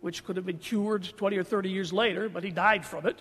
which 0.00 0.24
could 0.24 0.36
have 0.36 0.46
been 0.46 0.58
cured 0.58 1.04
20 1.16 1.36
or 1.36 1.44
30 1.44 1.70
years 1.70 1.92
later, 1.92 2.28
but 2.28 2.44
he 2.44 2.50
died 2.50 2.84
from 2.84 3.06
it. 3.06 3.20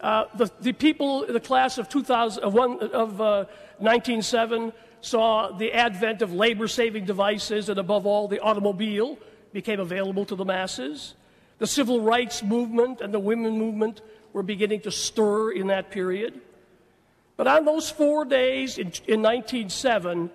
Uh, 0.00 0.24
the, 0.34 0.50
the, 0.60 0.72
people, 0.72 1.26
the 1.26 1.40
class 1.40 1.78
of, 1.78 1.88
2000, 1.88 2.42
of, 2.42 2.54
one, 2.54 2.80
of 2.80 3.20
uh, 3.20 3.44
1907 3.78 4.72
saw 5.02 5.50
the 5.50 5.72
advent 5.72 6.22
of 6.22 6.32
labor 6.32 6.68
saving 6.68 7.04
devices 7.04 7.68
and, 7.68 7.78
above 7.78 8.06
all, 8.06 8.28
the 8.28 8.40
automobile 8.40 9.18
became 9.52 9.80
available 9.80 10.24
to 10.24 10.36
the 10.36 10.44
masses. 10.44 11.14
The 11.58 11.66
civil 11.66 12.00
rights 12.00 12.42
movement 12.42 13.00
and 13.00 13.12
the 13.12 13.18
women 13.18 13.58
movement 13.58 14.00
were 14.32 14.42
beginning 14.42 14.80
to 14.82 14.90
stir 14.90 15.52
in 15.52 15.66
that 15.66 15.90
period. 15.90 16.40
But 17.36 17.46
on 17.46 17.64
those 17.64 17.90
four 17.90 18.24
days 18.24 18.78
in, 18.78 18.92
in 19.06 19.22
1907, 19.22 20.30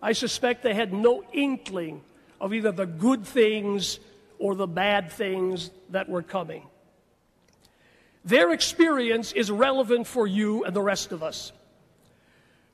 I 0.00 0.12
suspect 0.12 0.62
they 0.62 0.74
had 0.74 0.92
no 0.92 1.24
inkling 1.32 2.02
of 2.40 2.54
either 2.54 2.72
the 2.72 2.86
good 2.86 3.26
things 3.26 3.98
or 4.38 4.54
the 4.54 4.66
bad 4.66 5.12
things 5.12 5.70
that 5.90 6.08
were 6.08 6.22
coming. 6.22 6.62
Their 8.24 8.52
experience 8.52 9.32
is 9.32 9.50
relevant 9.50 10.06
for 10.06 10.26
you 10.26 10.64
and 10.64 10.74
the 10.74 10.82
rest 10.82 11.12
of 11.12 11.22
us. 11.22 11.52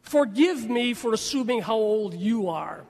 Forgive 0.03 0.69
me 0.69 0.95
for 0.95 1.13
assuming 1.13 1.63
how 1.63 1.77
old 1.77 2.15
you 2.15 2.49
are. 2.49 2.85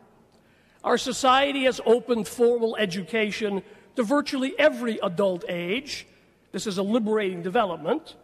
Our 0.84 0.98
society 0.98 1.64
has 1.64 1.80
opened 1.84 2.28
formal 2.28 2.76
education 2.76 3.62
to 3.96 4.02
virtually 4.02 4.54
every 4.58 4.98
adult 5.02 5.44
age. 5.48 6.06
This 6.52 6.66
is 6.66 6.78
a 6.78 6.82
liberating 6.82 7.42
development. 7.42 8.14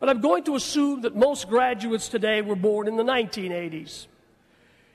But 0.00 0.08
I'm 0.08 0.20
going 0.20 0.44
to 0.44 0.56
assume 0.56 1.02
that 1.02 1.14
most 1.14 1.48
graduates 1.48 2.08
today 2.08 2.42
were 2.42 2.56
born 2.56 2.88
in 2.88 2.96
the 2.96 3.04
1980s. 3.04 4.06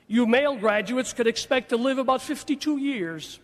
You 0.08 0.26
male 0.26 0.56
graduates 0.56 1.12
could 1.12 1.26
expect 1.26 1.70
to 1.70 1.76
live 1.76 1.98
about 1.98 2.22
52 2.22 2.76
years, 2.76 3.40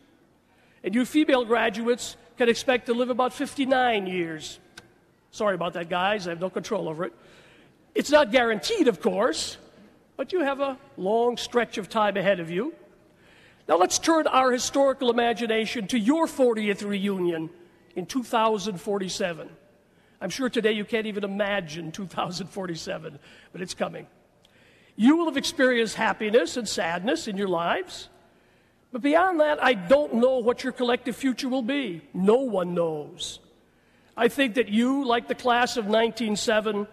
and 0.85 0.95
you 0.95 1.05
female 1.05 1.45
graduates 1.45 2.17
can 2.37 2.49
expect 2.49 2.87
to 2.87 2.95
live 2.95 3.11
about 3.11 3.33
59 3.33 4.07
years. 4.07 4.59
Sorry 5.31 5.55
about 5.55 5.73
that, 5.73 5.89
guys. 5.89 6.27
I 6.27 6.31
have 6.31 6.41
no 6.41 6.51
control 6.51 6.89
over 6.89 7.05
it. 7.05 7.13
It's 7.95 8.11
not 8.11 8.33
guaranteed, 8.33 8.89
of 8.89 9.01
course, 9.01 9.59
but 10.17 10.33
you 10.33 10.41
have 10.41 10.61
a 10.61 10.79
long 10.97 11.37
stretch 11.37 11.79
of 11.79 11.89
time 11.89 12.17
ahead 12.17 12.41
of 12.41 12.51
you. 12.51 12.75
Now 13.69 13.77
let's 13.77 13.99
turn 13.99 14.27
our 14.27 14.51
historical 14.51 15.11
imagination 15.11 15.87
to 15.89 15.99
your 15.99 16.27
40th 16.27 16.87
reunion 16.87 17.51
in 17.95 18.07
2047. 18.07 19.49
I'm 20.21 20.31
sure 20.31 20.49
today 20.49 20.73
you 20.73 20.85
can't 20.85 21.07
even 21.07 21.25
imagine 21.25 21.93
2047, 21.93 23.19
but 23.53 23.61
it's 23.61 23.75
coming. 23.75 24.07
You 24.97 25.17
will 25.17 25.27
have 25.27 25.37
experienced 25.37 25.97
happiness 25.97 26.57
and 26.57 26.69
sadness 26.69 27.29
in 27.29 27.37
your 27.37 27.49
lives. 27.49 28.09
But 28.93 29.03
beyond 29.03 29.41
that, 29.41 29.63
I 29.63 29.73
don't 29.75 30.15
know 30.15 30.39
what 30.39 30.63
your 30.65 30.73
collective 30.73 31.17
future 31.17 31.49
will 31.49 31.63
be. 31.63 32.03
No 32.13 32.37
one 32.37 32.75
knows. 32.75 33.41
I 34.17 34.29
think 34.29 34.55
that 34.55 34.69
you, 34.69 35.05
like 35.07 35.29
the 35.29 35.35
class 35.35 35.77
of 35.77 35.87
1907, 35.87 36.87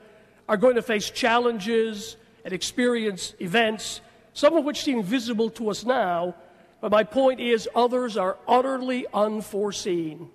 are 0.50 0.58
going 0.58 0.76
to 0.76 0.82
face 0.82 1.12
challenges 1.12 2.18
and 2.44 2.54
experience 2.54 3.36
events, 3.40 4.02
some 4.34 4.58
of 4.58 4.66
which 4.66 4.82
seem 4.82 5.04
visible 5.04 5.52
to 5.52 5.70
us 5.70 5.86
now, 5.86 6.34
but 6.82 6.92
my 6.92 7.04
point 7.04 7.40
is 7.40 7.70
others 7.76 8.18
are 8.18 8.36
utterly 8.48 9.06
unforeseen. 9.14 10.32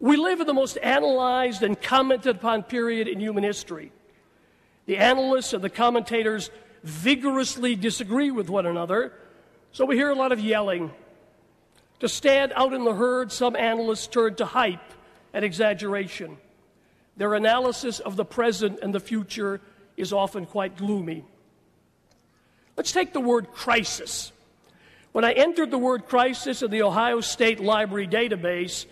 We 0.00 0.16
live 0.16 0.40
in 0.40 0.46
the 0.48 0.54
most 0.54 0.76
analyzed 0.78 1.62
and 1.62 1.80
commented 1.80 2.36
upon 2.36 2.64
period 2.64 3.06
in 3.06 3.20
human 3.20 3.44
history. 3.44 3.92
The 4.86 4.96
analysts 4.96 5.52
and 5.52 5.62
the 5.62 5.70
commentators 5.70 6.50
vigorously 6.82 7.76
disagree 7.76 8.32
with 8.32 8.50
one 8.50 8.66
another, 8.66 9.12
so 9.70 9.84
we 9.84 9.94
hear 9.94 10.10
a 10.10 10.16
lot 10.16 10.32
of 10.32 10.40
yelling. 10.40 10.90
To 12.00 12.08
stand 12.08 12.52
out 12.56 12.72
in 12.72 12.82
the 12.82 12.94
herd, 12.94 13.30
some 13.30 13.54
analysts 13.54 14.08
turn 14.08 14.34
to 14.36 14.46
hype 14.46 14.80
and 15.32 15.44
exaggeration. 15.44 16.38
Their 17.20 17.34
analysis 17.34 18.00
of 18.00 18.16
the 18.16 18.24
present 18.24 18.78
and 18.80 18.94
the 18.94 18.98
future 18.98 19.60
is 19.94 20.10
often 20.10 20.46
quite 20.46 20.78
gloomy. 20.78 21.22
Let's 22.78 22.92
take 22.92 23.12
the 23.12 23.20
word 23.20 23.52
crisis. 23.52 24.32
When 25.12 25.22
I 25.22 25.32
entered 25.32 25.70
the 25.70 25.76
word 25.76 26.06
crisis 26.06 26.62
in 26.62 26.70
the 26.70 26.80
Ohio 26.80 27.20
State 27.20 27.60
Library 27.60 28.08
database, 28.08 28.86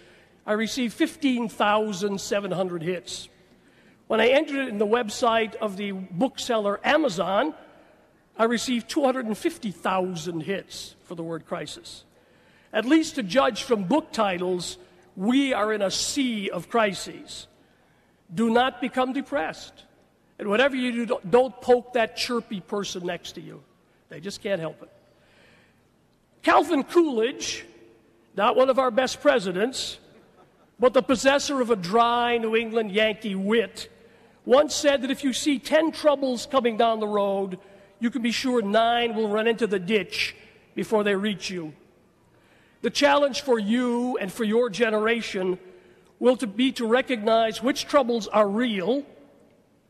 I 0.47 0.53
received 0.53 0.93
15,700 0.93 2.83
hits. 2.83 3.31
When 4.09 4.21
I 4.21 4.27
entered 4.27 4.67
it 4.67 4.69
in 4.69 4.77
the 4.77 4.87
website 4.87 5.55
of 5.55 5.79
the 5.79 5.93
bookseller 5.93 6.81
Amazon, 6.85 7.55
I 8.37 8.45
received 8.45 8.91
250,000 8.91 10.41
hits 10.43 10.97
for 11.05 11.15
the 11.15 11.23
word 11.23 11.47
crisis. 11.47 12.05
At 12.75 12.85
least 12.85 13.15
to 13.15 13.23
judge 13.23 13.63
from 13.63 13.85
book 13.85 14.13
titles, 14.13 14.77
we 15.17 15.55
are 15.55 15.73
in 15.73 15.81
a 15.81 15.91
sea 15.91 16.51
of 16.51 16.69
crises. 16.69 17.47
Do 18.35 18.51
not 18.51 18.81
become 18.81 19.13
depressed. 19.13 19.85
And 20.39 20.49
whatever 20.49 20.77
you 20.77 21.07
do, 21.07 21.19
don't 21.29 21.59
poke 21.61 21.95
that 21.95 22.17
chirpy 22.17 22.61
person 22.61 23.07
next 23.07 23.33
to 23.33 23.41
you. 23.41 23.63
They 24.09 24.21
just 24.21 24.43
can't 24.43 24.61
help 24.61 24.83
it. 24.83 24.91
Calvin 26.43 26.85
Coolidge, 26.85 27.65
not 28.37 28.57
one 28.57 28.71
of 28.71 28.79
our 28.79 28.91
best 28.91 29.21
presidents, 29.21 29.99
but 30.79 30.95
the 30.95 31.03
possessor 31.03 31.61
of 31.61 31.71
a 31.71 31.77
dry 31.77 32.39
New 32.39 32.55
England 32.55 32.93
Yankee 32.93 33.35
wit, 33.35 33.91
once 34.45 34.75
said 34.75 35.03
that 35.03 35.11
if 35.11 35.25
you 35.25 35.33
see 35.33 35.59
10 35.59 35.93
troubles 35.93 36.47
coming 36.47 36.77
down 36.77 37.01
the 37.01 37.07
road, 37.07 37.59
you 38.01 38.11
can 38.11 38.23
be 38.23 38.31
sure 38.31 38.63
nine 38.63 39.15
will 39.15 39.29
run 39.29 39.47
into 39.47 39.67
the 39.67 39.79
ditch 39.79 40.37
before 40.75 41.03
they 41.03 41.15
reach 41.15 41.51
you. 41.51 41.73
The 42.81 42.91
challenge 42.91 43.43
for 43.43 43.59
you 43.59 44.17
and 44.19 44.33
for 44.33 44.45
your 44.45 44.71
generation 44.71 45.59
will 46.19 46.37
to 46.37 46.47
be 46.47 46.73
to 46.73 46.87
recognize 46.87 47.63
which 47.63 47.87
troubles 47.87 48.27
are 48.29 48.49
real 48.49 49.05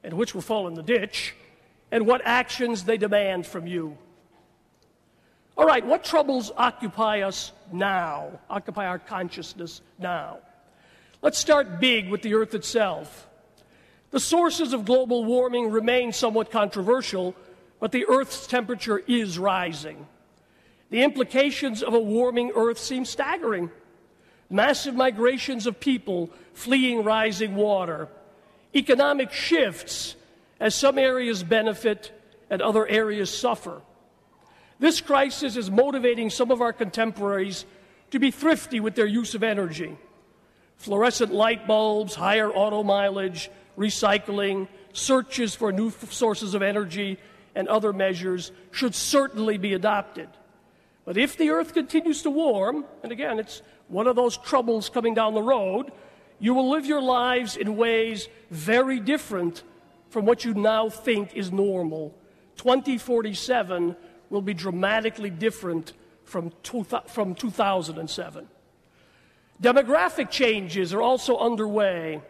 and 0.02 0.14
which 0.14 0.34
will 0.34 0.42
fall 0.42 0.68
in 0.68 0.74
the 0.74 0.82
ditch 0.82 1.34
and 1.90 2.06
what 2.06 2.20
actions 2.24 2.84
they 2.84 2.96
demand 2.96 3.46
from 3.46 3.66
you. 3.66 3.96
All 5.56 5.66
right, 5.66 5.84
what 5.84 6.04
troubles 6.04 6.52
occupy 6.56 7.22
us 7.22 7.52
now, 7.72 8.38
occupy 8.48 8.86
our 8.86 8.98
consciousness 8.98 9.80
now? 9.98 10.38
Let's 11.20 11.38
start 11.38 11.80
big 11.80 12.10
with 12.10 12.22
the 12.22 12.34
Earth 12.34 12.54
itself. 12.54 13.26
The 14.10 14.20
sources 14.20 14.72
of 14.72 14.84
global 14.84 15.24
warming 15.24 15.70
remain 15.70 16.12
somewhat 16.12 16.50
controversial, 16.50 17.34
but 17.80 17.90
the 17.90 18.06
Earth's 18.06 18.46
temperature 18.46 18.98
is 18.98 19.38
rising. 19.38 20.06
The 20.90 21.02
implications 21.02 21.82
of 21.82 21.92
a 21.92 21.98
warming 21.98 22.52
Earth 22.54 22.78
seem 22.78 23.04
staggering. 23.04 23.70
Massive 24.50 24.94
migrations 24.94 25.66
of 25.66 25.78
people 25.80 26.30
fleeing 26.54 27.04
rising 27.04 27.54
water, 27.54 28.08
economic 28.74 29.32
shifts 29.32 30.16
as 30.58 30.74
some 30.74 30.98
areas 30.98 31.42
benefit 31.42 32.12
and 32.50 32.62
other 32.62 32.86
areas 32.86 33.36
suffer. 33.36 33.82
This 34.78 35.00
crisis 35.00 35.56
is 35.56 35.70
motivating 35.70 36.30
some 36.30 36.50
of 36.50 36.60
our 36.60 36.72
contemporaries 36.72 37.66
to 38.10 38.18
be 38.18 38.30
thrifty 38.30 38.80
with 38.80 38.94
their 38.94 39.06
use 39.06 39.34
of 39.34 39.42
energy. 39.42 39.96
Fluorescent 40.76 41.32
light 41.32 41.66
bulbs, 41.66 42.14
higher 42.14 42.50
auto 42.50 42.82
mileage, 42.82 43.50
recycling, 43.76 44.68
searches 44.92 45.54
for 45.54 45.72
new 45.72 45.90
sources 45.90 46.54
of 46.54 46.62
energy, 46.62 47.18
and 47.54 47.68
other 47.68 47.92
measures 47.92 48.52
should 48.70 48.94
certainly 48.94 49.58
be 49.58 49.74
adopted. 49.74 50.28
But 51.04 51.16
if 51.16 51.36
the 51.36 51.50
earth 51.50 51.74
continues 51.74 52.22
to 52.22 52.30
warm, 52.30 52.84
and 53.02 53.10
again, 53.10 53.38
it's 53.38 53.62
one 53.88 54.06
of 54.06 54.16
those 54.16 54.36
troubles 54.36 54.88
coming 54.88 55.14
down 55.14 55.34
the 55.34 55.42
road, 55.42 55.90
you 56.38 56.54
will 56.54 56.70
live 56.70 56.86
your 56.86 57.02
lives 57.02 57.56
in 57.56 57.76
ways 57.76 58.28
very 58.50 59.00
different 59.00 59.62
from 60.10 60.24
what 60.24 60.44
you 60.44 60.54
now 60.54 60.88
think 60.88 61.34
is 61.34 61.50
normal. 61.50 62.14
2047 62.56 63.96
will 64.30 64.42
be 64.42 64.54
dramatically 64.54 65.30
different 65.30 65.92
from, 66.24 66.52
two, 66.62 66.84
from 67.06 67.34
2007. 67.34 68.48
Demographic 69.62 70.30
changes 70.30 70.94
are 70.94 71.02
also 71.02 71.36
underway. 71.38 72.22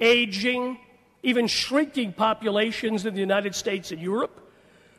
Aging, 0.00 0.78
even 1.22 1.46
shrinking 1.46 2.12
populations 2.12 3.06
in 3.06 3.14
the 3.14 3.20
United 3.20 3.54
States 3.54 3.92
and 3.92 4.00
Europe 4.00 4.50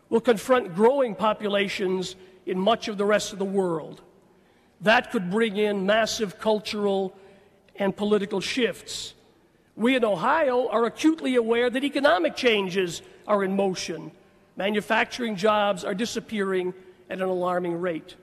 will 0.10 0.22
confront 0.22 0.74
growing 0.74 1.16
populations 1.16 2.16
in 2.46 2.58
much 2.60 2.88
of 2.88 2.98
the 2.98 3.06
rest 3.06 3.34
of 3.34 3.40
the 3.40 3.46
world. 3.46 4.02
That 4.84 5.12
could 5.12 5.32
bring 5.32 5.58
in 5.58 5.86
massive 5.86 6.40
cultural 6.40 7.16
and 7.76 7.96
political 7.96 8.42
shifts. 8.42 9.14
We 9.76 9.96
in 9.96 10.06
Ohio 10.06 10.68
are 10.68 10.86
acutely 10.86 11.36
aware 11.36 11.70
that 11.70 11.84
economic 11.84 12.36
changes 12.36 13.02
are 13.26 13.44
in 13.44 13.56
motion. 13.56 14.12
Manufacturing 14.56 15.36
jobs 15.36 15.84
are 15.84 15.96
disappearing 15.96 16.74
at 17.10 17.20
an 17.20 17.28
alarming 17.28 17.80
rate. 17.80 18.16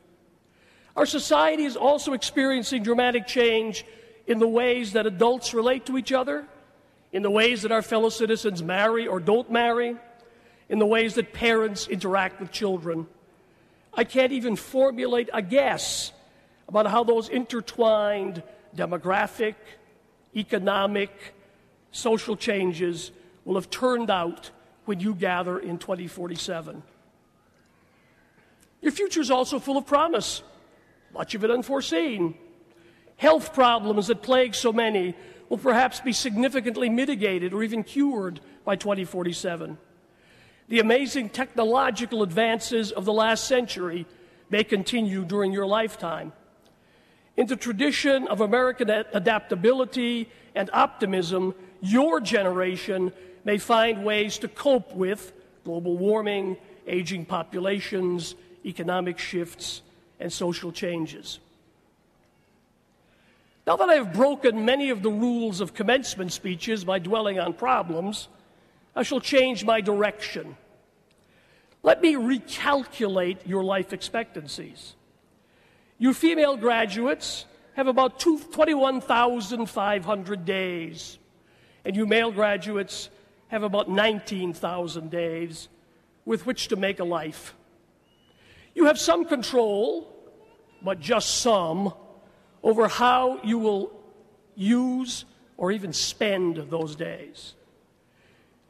Our 0.96 1.06
society 1.06 1.64
is 1.64 1.76
also 1.76 2.12
experiencing 2.12 2.82
dramatic 2.82 3.26
change 3.26 3.84
in 4.26 4.38
the 4.38 4.46
ways 4.46 4.92
that 4.92 5.06
adults 5.06 5.54
relate 5.54 5.86
to 5.86 5.96
each 5.96 6.12
other, 6.12 6.46
in 7.10 7.22
the 7.22 7.30
ways 7.30 7.62
that 7.62 7.72
our 7.72 7.82
fellow 7.82 8.10
citizens 8.10 8.62
marry 8.62 9.08
or 9.08 9.18
don't 9.18 9.50
marry, 9.50 9.96
in 10.68 10.78
the 10.78 10.86
ways 10.86 11.14
that 11.14 11.32
parents 11.32 11.88
interact 11.88 12.38
with 12.38 12.52
children. 12.52 13.06
I 13.94 14.04
can't 14.04 14.32
even 14.32 14.56
formulate 14.56 15.30
a 15.32 15.42
guess 15.42 16.12
about 16.70 16.86
how 16.86 17.02
those 17.02 17.28
intertwined 17.28 18.44
demographic, 18.76 19.56
economic, 20.36 21.10
social 21.90 22.36
changes 22.36 23.10
will 23.44 23.56
have 23.56 23.68
turned 23.70 24.08
out 24.08 24.52
when 24.84 25.00
you 25.00 25.12
gather 25.12 25.58
in 25.58 25.78
2047. 25.78 26.84
Your 28.80 28.92
future 28.92 29.20
is 29.20 29.32
also 29.32 29.58
full 29.58 29.76
of 29.76 29.84
promise, 29.84 30.42
much 31.12 31.34
of 31.34 31.44
it 31.44 31.50
unforeseen. 31.50 32.36
Health 33.16 33.52
problems 33.52 34.06
that 34.06 34.22
plague 34.22 34.54
so 34.54 34.72
many 34.72 35.16
will 35.48 35.58
perhaps 35.58 35.98
be 35.98 36.12
significantly 36.12 36.88
mitigated 36.88 37.52
or 37.52 37.64
even 37.64 37.82
cured 37.82 38.40
by 38.64 38.76
2047. 38.76 39.76
The 40.68 40.78
amazing 40.78 41.30
technological 41.30 42.22
advances 42.22 42.92
of 42.92 43.04
the 43.04 43.12
last 43.12 43.48
century 43.48 44.06
may 44.50 44.62
continue 44.62 45.24
during 45.24 45.52
your 45.52 45.66
lifetime. 45.66 46.32
In 47.36 47.46
the 47.46 47.56
tradition 47.56 48.26
of 48.28 48.40
American 48.40 48.90
adaptability 48.90 50.28
and 50.54 50.68
optimism, 50.72 51.54
your 51.80 52.20
generation 52.20 53.12
may 53.44 53.58
find 53.58 54.04
ways 54.04 54.38
to 54.38 54.48
cope 54.48 54.94
with 54.94 55.32
global 55.64 55.96
warming, 55.96 56.56
aging 56.86 57.24
populations, 57.24 58.34
economic 58.64 59.18
shifts, 59.18 59.82
and 60.18 60.32
social 60.32 60.72
changes. 60.72 61.38
Now 63.66 63.76
that 63.76 63.88
I 63.88 63.94
have 63.94 64.12
broken 64.12 64.64
many 64.64 64.90
of 64.90 65.02
the 65.02 65.10
rules 65.10 65.60
of 65.60 65.74
commencement 65.74 66.32
speeches 66.32 66.84
by 66.84 66.98
dwelling 66.98 67.38
on 67.38 67.52
problems, 67.52 68.28
I 68.96 69.02
shall 69.02 69.20
change 69.20 69.64
my 69.64 69.80
direction. 69.80 70.56
Let 71.82 72.02
me 72.02 72.14
recalculate 72.14 73.46
your 73.46 73.64
life 73.64 73.92
expectancies. 73.92 74.94
You 76.00 76.12
female 76.14 76.56
graduates 76.56 77.44
have 77.74 77.86
about 77.86 78.18
21,500 78.20 80.44
days, 80.46 81.18
and 81.84 81.94
you 81.94 82.06
male 82.06 82.32
graduates 82.32 83.10
have 83.48 83.62
about 83.62 83.90
19,000 83.90 85.10
days 85.10 85.68
with 86.24 86.46
which 86.46 86.68
to 86.68 86.76
make 86.76 87.00
a 87.00 87.04
life. 87.04 87.54
You 88.74 88.86
have 88.86 88.98
some 88.98 89.26
control, 89.26 90.10
but 90.82 91.00
just 91.00 91.42
some, 91.42 91.92
over 92.62 92.88
how 92.88 93.42
you 93.42 93.58
will 93.58 93.92
use 94.54 95.26
or 95.58 95.70
even 95.70 95.92
spend 95.92 96.56
those 96.70 96.96
days. 96.96 97.52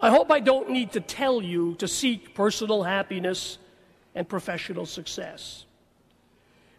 I 0.01 0.11
hope 0.11 0.33
I 0.33 0.41
don't 0.41 0.71
need 0.71 0.91
to 0.93 1.01
tell 1.01 1.41
you 1.41 1.77
to 1.77 1.87
seek 1.87 2.35
personal 2.35 2.83
happiness 2.83 3.59
and 4.17 4.29
professional 4.29 4.85
success. 4.85 5.65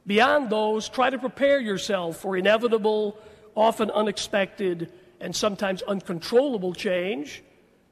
Beyond 0.08 0.50
those, 0.50 0.90
try 0.90 1.10
to 1.10 1.20
prepare 1.20 1.60
yourself 1.60 2.18
for 2.18 2.36
inevitable, 2.36 3.18
often 3.56 3.92
unexpected, 3.92 4.92
and 5.20 5.36
sometimes 5.36 5.82
uncontrollable 5.84 6.74
change, 6.74 7.44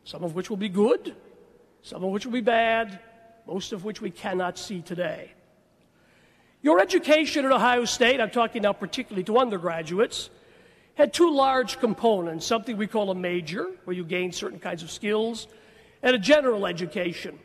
some 0.04 0.24
of 0.24 0.34
which 0.34 0.50
will 0.50 0.58
be 0.58 0.69
good, 0.69 1.15
some 1.84 2.04
of 2.04 2.10
which 2.12 2.26
will 2.26 2.34
be 2.34 2.41
bad, 2.41 3.00
most 3.45 3.72
of 3.74 3.84
which 3.84 4.02
we 4.02 4.10
cannot 4.10 4.58
see 4.58 4.82
today. 4.82 5.32
Your 6.62 6.82
education 6.82 7.45
at 7.45 7.52
Ohio 7.52 7.86
State, 7.86 8.19
I'm 8.19 8.32
talking 8.32 8.63
now 8.63 8.74
particularly 8.74 9.24
to 9.26 9.38
undergraduates, 9.38 10.30
had 10.95 11.13
two 11.13 11.34
large 11.34 11.80
components 11.80 12.45
something 12.45 12.76
we 12.76 12.88
call 12.88 13.10
a 13.12 13.15
major, 13.15 13.67
where 13.86 13.95
you 13.95 14.04
gain 14.04 14.32
certain 14.34 14.60
kinds 14.60 14.84
of 14.84 14.91
skills, 14.91 15.48
and 16.04 16.15
a 16.15 16.19
general 16.19 16.65
education. 16.65 17.39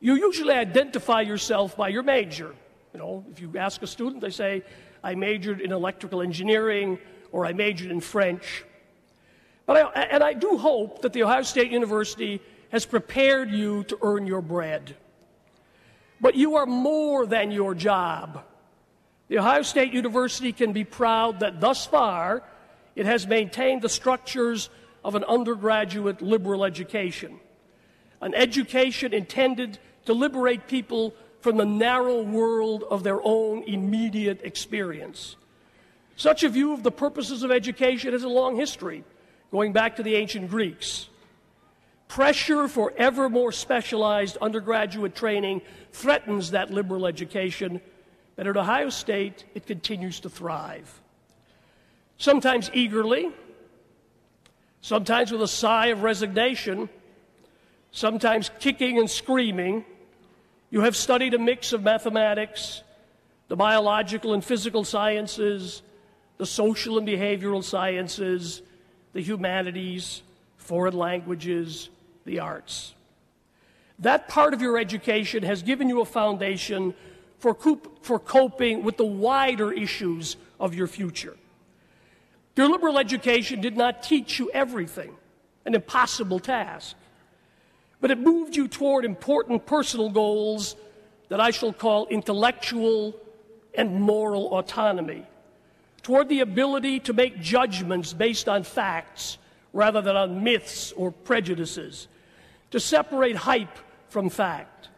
You 0.00 0.16
usually 0.16 0.52
identify 0.52 1.22
yourself 1.22 1.76
by 1.76 1.88
your 1.88 2.02
major. 2.02 2.54
You 2.94 3.00
know, 3.00 3.24
if 3.32 3.40
you 3.40 3.52
ask 3.58 3.82
a 3.82 3.88
student, 3.88 4.20
they 4.20 4.30
say, 4.30 4.62
I 5.02 5.16
majored 5.16 5.60
in 5.60 5.72
electrical 5.72 6.22
engineering 6.22 7.00
or 7.32 7.44
I 7.44 7.52
majored 7.52 7.90
in 7.90 8.00
French. 8.00 8.64
But 9.66 9.76
I, 9.76 10.02
and 10.02 10.22
I 10.22 10.32
do 10.32 10.56
hope 10.58 11.02
that 11.02 11.12
The 11.12 11.24
Ohio 11.24 11.42
State 11.42 11.72
University 11.72 12.40
has 12.70 12.86
prepared 12.86 13.50
you 13.50 13.82
to 13.84 13.98
earn 14.00 14.28
your 14.28 14.40
bread. 14.40 14.94
But 16.20 16.36
you 16.36 16.54
are 16.54 16.66
more 16.66 17.26
than 17.26 17.50
your 17.50 17.74
job. 17.74 18.44
The 19.26 19.38
Ohio 19.38 19.62
State 19.62 19.92
University 19.92 20.52
can 20.52 20.72
be 20.72 20.84
proud 20.84 21.40
that 21.40 21.60
thus 21.60 21.84
far 21.84 22.44
it 22.94 23.06
has 23.06 23.26
maintained 23.26 23.82
the 23.82 23.88
structures 23.88 24.70
of 25.02 25.16
an 25.16 25.24
undergraduate 25.24 26.22
liberal 26.22 26.64
education, 26.64 27.40
an 28.20 28.34
education 28.34 29.12
intended 29.12 29.80
to 30.04 30.14
liberate 30.14 30.68
people 30.68 31.12
from 31.44 31.58
the 31.58 31.66
narrow 31.66 32.22
world 32.22 32.84
of 32.90 33.02
their 33.02 33.20
own 33.22 33.62
immediate 33.64 34.40
experience. 34.44 35.36
Such 36.16 36.42
a 36.42 36.48
view 36.48 36.72
of 36.72 36.82
the 36.82 36.90
purposes 36.90 37.42
of 37.42 37.50
education 37.50 38.14
has 38.14 38.22
a 38.24 38.28
long 38.30 38.56
history, 38.56 39.04
going 39.50 39.74
back 39.74 39.96
to 39.96 40.02
the 40.02 40.14
ancient 40.14 40.48
Greeks. 40.48 41.10
Pressure 42.08 42.66
for 42.66 42.94
ever 42.96 43.28
more 43.28 43.52
specialized 43.52 44.38
undergraduate 44.38 45.14
training 45.14 45.60
threatens 45.92 46.52
that 46.52 46.70
liberal 46.70 47.04
education 47.06 47.82
but 48.36 48.46
at 48.46 48.56
Ohio 48.56 48.88
State, 48.88 49.44
it 49.54 49.66
continues 49.66 50.20
to 50.20 50.30
thrive. 50.30 51.02
Sometimes 52.16 52.70
eagerly, 52.72 53.30
sometimes 54.80 55.30
with 55.30 55.42
a 55.42 55.48
sigh 55.48 55.88
of 55.88 56.02
resignation, 56.02 56.88
sometimes 57.92 58.50
kicking 58.60 58.98
and 58.98 59.10
screaming. 59.10 59.84
You 60.70 60.80
have 60.80 60.96
studied 60.96 61.34
a 61.34 61.38
mix 61.38 61.72
of 61.72 61.82
mathematics, 61.82 62.82
the 63.48 63.56
biological 63.56 64.34
and 64.34 64.44
physical 64.44 64.84
sciences, 64.84 65.82
the 66.38 66.46
social 66.46 66.98
and 66.98 67.06
behavioral 67.06 67.62
sciences, 67.62 68.62
the 69.12 69.20
humanities, 69.20 70.22
foreign 70.56 70.96
languages, 70.96 71.88
the 72.24 72.40
arts. 72.40 72.94
That 74.00 74.28
part 74.28 74.54
of 74.54 74.62
your 74.62 74.78
education 74.78 75.44
has 75.44 75.62
given 75.62 75.88
you 75.88 76.00
a 76.00 76.04
foundation 76.04 76.94
for, 77.38 77.56
for 78.02 78.18
coping 78.18 78.82
with 78.82 78.96
the 78.96 79.04
wider 79.04 79.72
issues 79.72 80.36
of 80.58 80.74
your 80.74 80.86
future. 80.86 81.36
Your 82.56 82.68
liberal 82.68 82.98
education 82.98 83.60
did 83.60 83.76
not 83.76 84.02
teach 84.02 84.38
you 84.38 84.50
everything, 84.52 85.14
an 85.64 85.74
impossible 85.74 86.40
task, 86.40 86.96
but 88.04 88.10
it 88.10 88.18
moved 88.18 88.54
you 88.54 88.68
toward 88.68 89.02
important 89.06 89.64
personal 89.64 90.10
goals 90.10 90.76
that 91.30 91.40
I 91.40 91.50
shall 91.50 91.72
call 91.72 92.06
intellectual 92.08 93.16
and 93.74 93.98
moral 93.98 94.48
autonomy, 94.48 95.24
toward 96.02 96.28
the 96.28 96.40
ability 96.40 97.00
to 97.00 97.14
make 97.14 97.40
judgments 97.40 98.12
based 98.12 98.46
on 98.46 98.62
facts 98.62 99.38
rather 99.72 100.02
than 100.02 100.16
on 100.16 100.44
myths 100.44 100.92
or 100.92 101.12
prejudices, 101.12 102.06
to 102.72 102.78
separate 102.78 103.36
hype 103.36 103.78
from 104.10 104.28
fact, 104.28 104.90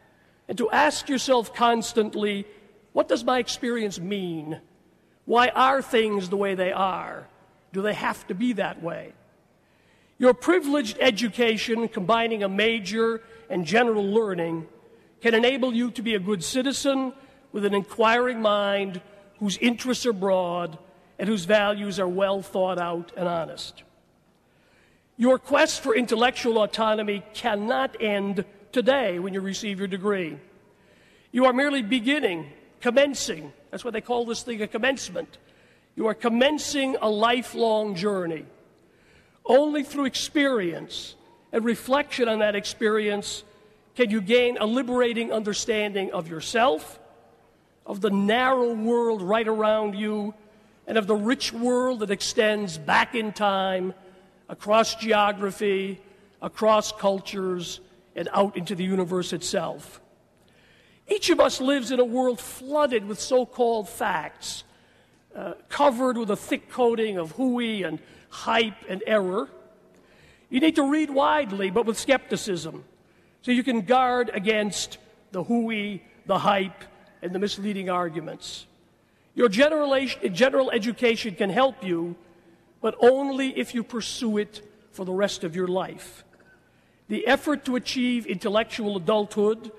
and 0.48 0.58
to 0.58 0.68
ask 0.72 1.08
yourself 1.08 1.54
constantly 1.54 2.44
what 2.92 3.06
does 3.06 3.22
my 3.22 3.38
experience 3.38 4.00
mean? 4.00 4.60
Why 5.26 5.46
are 5.50 5.80
things 5.80 6.28
the 6.28 6.36
way 6.36 6.56
they 6.56 6.72
are? 6.72 7.28
Do 7.72 7.82
they 7.82 7.94
have 7.94 8.26
to 8.26 8.34
be 8.34 8.54
that 8.54 8.82
way? 8.82 9.12
Your 10.18 10.32
privileged 10.32 10.96
education, 11.00 11.88
combining 11.88 12.42
a 12.42 12.48
major 12.48 13.22
and 13.50 13.66
general 13.66 14.04
learning, 14.04 14.66
can 15.20 15.34
enable 15.34 15.74
you 15.74 15.90
to 15.92 16.02
be 16.02 16.14
a 16.14 16.18
good 16.18 16.42
citizen 16.42 17.12
with 17.52 17.64
an 17.64 17.74
inquiring 17.74 18.40
mind 18.40 19.00
whose 19.38 19.58
interests 19.58 20.06
are 20.06 20.12
broad 20.12 20.78
and 21.18 21.28
whose 21.28 21.44
values 21.44 21.98
are 22.00 22.08
well 22.08 22.42
thought 22.42 22.78
out 22.78 23.12
and 23.16 23.28
honest. 23.28 23.82
Your 25.18 25.38
quest 25.38 25.80
for 25.82 25.94
intellectual 25.94 26.62
autonomy 26.62 27.22
cannot 27.32 27.96
end 28.00 28.44
today 28.72 29.18
when 29.18 29.32
you 29.32 29.40
receive 29.40 29.78
your 29.78 29.88
degree. 29.88 30.38
You 31.32 31.46
are 31.46 31.52
merely 31.52 31.82
beginning, 31.82 32.50
commencing. 32.80 33.52
That's 33.70 33.84
why 33.84 33.90
they 33.90 34.00
call 34.00 34.26
this 34.26 34.42
thing 34.42 34.60
a 34.62 34.66
commencement. 34.66 35.38
You 35.94 36.06
are 36.06 36.14
commencing 36.14 36.96
a 37.00 37.08
lifelong 37.08 37.94
journey. 37.94 38.44
Only 39.46 39.82
through 39.82 40.06
experience 40.06 41.14
and 41.52 41.64
reflection 41.64 42.28
on 42.28 42.40
that 42.40 42.54
experience 42.54 43.44
can 43.94 44.10
you 44.10 44.20
gain 44.20 44.58
a 44.58 44.66
liberating 44.66 45.32
understanding 45.32 46.12
of 46.12 46.28
yourself, 46.28 46.98
of 47.86 48.00
the 48.00 48.10
narrow 48.10 48.74
world 48.74 49.22
right 49.22 49.46
around 49.46 49.94
you, 49.94 50.34
and 50.86 50.98
of 50.98 51.06
the 51.06 51.14
rich 51.14 51.52
world 51.52 52.00
that 52.00 52.10
extends 52.10 52.76
back 52.76 53.14
in 53.14 53.32
time, 53.32 53.94
across 54.48 54.94
geography, 54.96 56.00
across 56.42 56.92
cultures, 56.92 57.80
and 58.14 58.28
out 58.32 58.56
into 58.56 58.74
the 58.74 58.84
universe 58.84 59.32
itself. 59.32 60.00
Each 61.08 61.30
of 61.30 61.40
us 61.40 61.60
lives 61.60 61.90
in 61.90 62.00
a 62.00 62.04
world 62.04 62.40
flooded 62.40 63.06
with 63.06 63.20
so 63.20 63.46
called 63.46 63.88
facts, 63.88 64.64
uh, 65.34 65.54
covered 65.68 66.16
with 66.16 66.30
a 66.30 66.36
thick 66.36 66.70
coating 66.70 67.18
of 67.18 67.32
hooey 67.32 67.82
and 67.82 67.98
hype 68.36 68.84
and 68.88 69.02
error. 69.06 69.48
You 70.50 70.60
need 70.60 70.76
to 70.76 70.88
read 70.88 71.10
widely, 71.10 71.70
but 71.70 71.86
with 71.86 71.98
skepticism, 71.98 72.84
so 73.42 73.50
you 73.50 73.64
can 73.64 73.80
guard 73.80 74.30
against 74.32 74.98
the 75.32 75.42
hooey, 75.42 76.02
the 76.26 76.38
hype, 76.38 76.84
and 77.22 77.32
the 77.32 77.38
misleading 77.38 77.88
arguments. 77.90 78.66
Your 79.34 79.48
general, 79.48 80.06
general 80.32 80.70
education 80.70 81.34
can 81.34 81.50
help 81.50 81.84
you, 81.84 82.16
but 82.80 82.94
only 83.00 83.58
if 83.58 83.74
you 83.74 83.82
pursue 83.82 84.38
it 84.38 84.62
for 84.92 85.04
the 85.04 85.12
rest 85.12 85.42
of 85.42 85.56
your 85.56 85.66
life. 85.66 86.24
The 87.08 87.26
effort 87.26 87.64
to 87.64 87.76
achieve 87.76 88.26
intellectual 88.26 88.96
adulthood, 88.96 89.72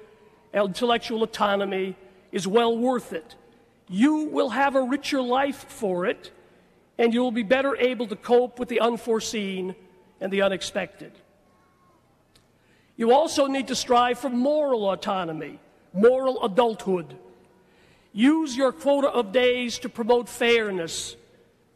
uh, 0.55 0.65
intellectual 0.65 1.23
autonomy, 1.23 1.95
is 2.31 2.47
well 2.47 2.77
worth 2.77 3.13
it. 3.13 3.35
You 3.87 4.25
will 4.25 4.49
have 4.49 4.75
a 4.75 4.81
richer 4.81 5.21
life 5.21 5.65
for 5.69 6.05
it, 6.05 6.31
and 6.97 7.13
you 7.13 7.21
will 7.21 7.31
be 7.31 7.43
better 7.43 7.75
able 7.77 8.07
to 8.07 8.15
cope 8.15 8.59
with 8.59 8.69
the 8.69 8.79
unforeseen 8.79 9.75
and 10.19 10.31
the 10.31 10.41
unexpected. 10.41 11.11
You 12.95 13.13
also 13.13 13.45
need 13.45 13.67
to 13.67 13.75
strive 13.75 14.19
for 14.19 14.29
moral 14.29 14.89
autonomy, 14.89 15.59
moral 15.93 16.43
adulthood. 16.43 17.15
Use 18.11 18.57
your 18.57 18.71
quota 18.71 19.09
of 19.09 19.31
days 19.31 19.77
to 19.79 19.89
promote 19.89 20.27
fairness, 20.27 21.15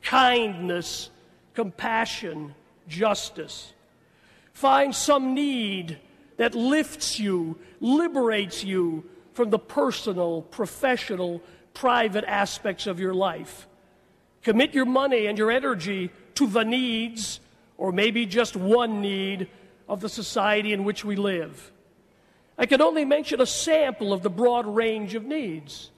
kindness, 0.01 1.11
compassion, 1.53 2.55
justice. 2.87 3.73
Find 4.53 4.95
some 4.95 5.35
need 5.35 5.99
that 6.37 6.55
lifts 6.55 7.19
you, 7.19 7.59
liberates 7.79 8.63
you 8.63 9.03
from 9.33 9.51
the 9.51 9.59
personal, 9.59 10.41
professional, 10.41 11.41
private 11.75 12.25
aspects 12.25 12.87
of 12.87 12.99
your 12.99 13.13
life. 13.13 13.67
Commit 14.43 14.73
your 14.73 14.85
money 14.85 15.27
and 15.27 15.37
your 15.37 15.51
energy 15.51 16.11
to 16.35 16.47
the 16.47 16.63
needs, 16.63 17.39
or 17.77 17.91
maybe 17.91 18.25
just 18.25 18.55
one 18.55 19.01
need, 19.01 19.47
of 19.87 19.99
the 19.99 20.09
society 20.09 20.71
in 20.71 20.83
which 20.83 21.03
we 21.03 21.15
live. 21.15 21.71
I 22.57 22.65
can 22.65 22.81
only 22.81 23.03
mention 23.03 23.41
a 23.41 23.45
sample 23.45 24.13
of 24.13 24.21
the 24.21 24.29
broad 24.29 24.65
range 24.65 25.15
of 25.15 25.25
needs. 25.25 25.91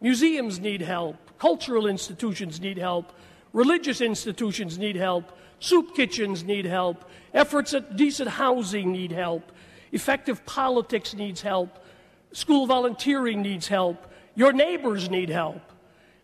Museums 0.00 0.58
need 0.58 0.80
help, 0.80 1.16
cultural 1.38 1.86
institutions 1.86 2.60
need 2.60 2.78
help, 2.78 3.12
religious 3.52 4.00
institutions 4.00 4.78
need 4.78 4.96
help, 4.96 5.36
soup 5.60 5.94
kitchens 5.94 6.44
need 6.44 6.64
help, 6.64 7.04
efforts 7.34 7.74
at 7.74 7.96
decent 7.96 8.28
housing 8.28 8.92
need 8.92 9.12
help, 9.12 9.52
effective 9.92 10.44
politics 10.46 11.14
needs 11.14 11.42
help, 11.42 11.84
school 12.32 12.66
volunteering 12.66 13.42
needs 13.42 13.68
help, 13.68 14.06
your 14.34 14.52
neighbors 14.52 15.10
need 15.10 15.28
help. 15.28 15.62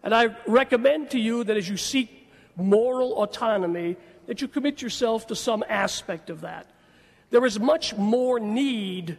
And 0.05 0.15
I 0.15 0.37
recommend 0.47 1.11
to 1.11 1.19
you 1.19 1.45
that 1.45 1.57
as 1.57 1.67
you 1.67 1.79
seek 1.79 2.29
moral 2.57 3.15
autonomy, 3.23 3.97
that 4.27 4.43
you 4.43 4.49
commit 4.49 4.83
yourself 4.83 5.27
to 5.29 5.35
some 5.35 5.65
aspect 5.69 6.29
of 6.29 6.43
that. 6.43 6.71
There 7.31 7.45
is 7.47 7.59
much 7.59 7.97
more 7.97 8.39
need 8.39 9.17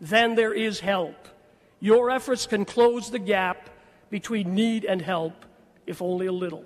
than 0.00 0.34
there 0.34 0.52
is 0.52 0.80
help. 0.80 1.28
Your 1.78 2.10
efforts 2.10 2.46
can 2.46 2.64
close 2.64 3.10
the 3.10 3.20
gap 3.20 3.70
between 4.10 4.54
need 4.54 4.84
and 4.84 5.00
help, 5.00 5.46
if 5.86 6.02
only 6.02 6.26
a 6.26 6.32
little. 6.32 6.64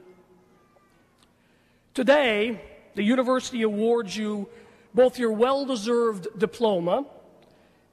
Today, 1.93 2.61
the 2.95 3.03
university 3.03 3.63
awards 3.63 4.17
you 4.17 4.49
both 4.95 5.19
your 5.19 5.33
well 5.33 5.67
deserved 5.67 6.27
diploma 6.39 7.05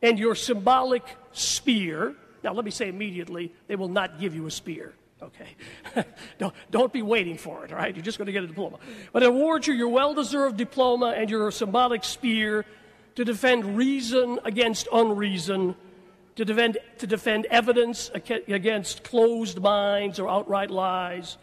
and 0.02 0.18
your 0.18 0.34
symbolic 0.34 1.04
spear. 1.34 2.16
Now, 2.42 2.54
let 2.54 2.64
me 2.64 2.72
say 2.72 2.88
immediately, 2.88 3.54
they 3.68 3.76
will 3.76 3.90
not 3.90 4.20
give 4.20 4.34
you 4.34 4.48
a 4.48 4.52
spear. 4.52 4.94
Okay. 5.22 5.56
don't, 6.38 6.54
don't 6.70 6.94
be 6.94 7.02
waiting 7.02 7.38
for 7.38 7.66
it, 7.66 7.72
all 7.72 7.78
right? 7.78 7.96
You're 7.96 8.06
just 8.06 8.18
going 8.18 8.28
to 8.28 8.32
get 8.32 8.44
a 8.44 8.48
diploma. 8.48 8.78
But 9.12 9.24
it 9.24 9.30
awards 9.30 9.66
you 9.68 9.74
your 9.74 9.90
well 9.90 10.14
deserved 10.14 10.58
diploma 10.58 11.16
and 11.18 11.30
your 11.30 11.50
symbolic 11.52 12.04
spear 12.04 12.66
to 13.16 13.26
defend 13.26 13.76
reason 13.76 14.40
against 14.46 14.88
unreason, 14.94 15.76
to 16.36 16.46
defend, 16.46 16.78
to 17.00 17.08
defend 17.08 17.48
evidence 17.48 18.12
against 18.14 19.04
closed 19.04 19.60
minds 19.60 20.20
or 20.20 20.30
outright 20.30 20.70
lies, 20.70 21.38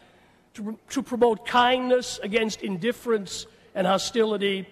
to, 0.55 0.79
to 0.91 1.03
promote 1.03 1.45
kindness 1.45 2.21
against 2.23 2.63
indifference 2.63 3.47
and 3.75 3.89
hostility, 3.89 4.69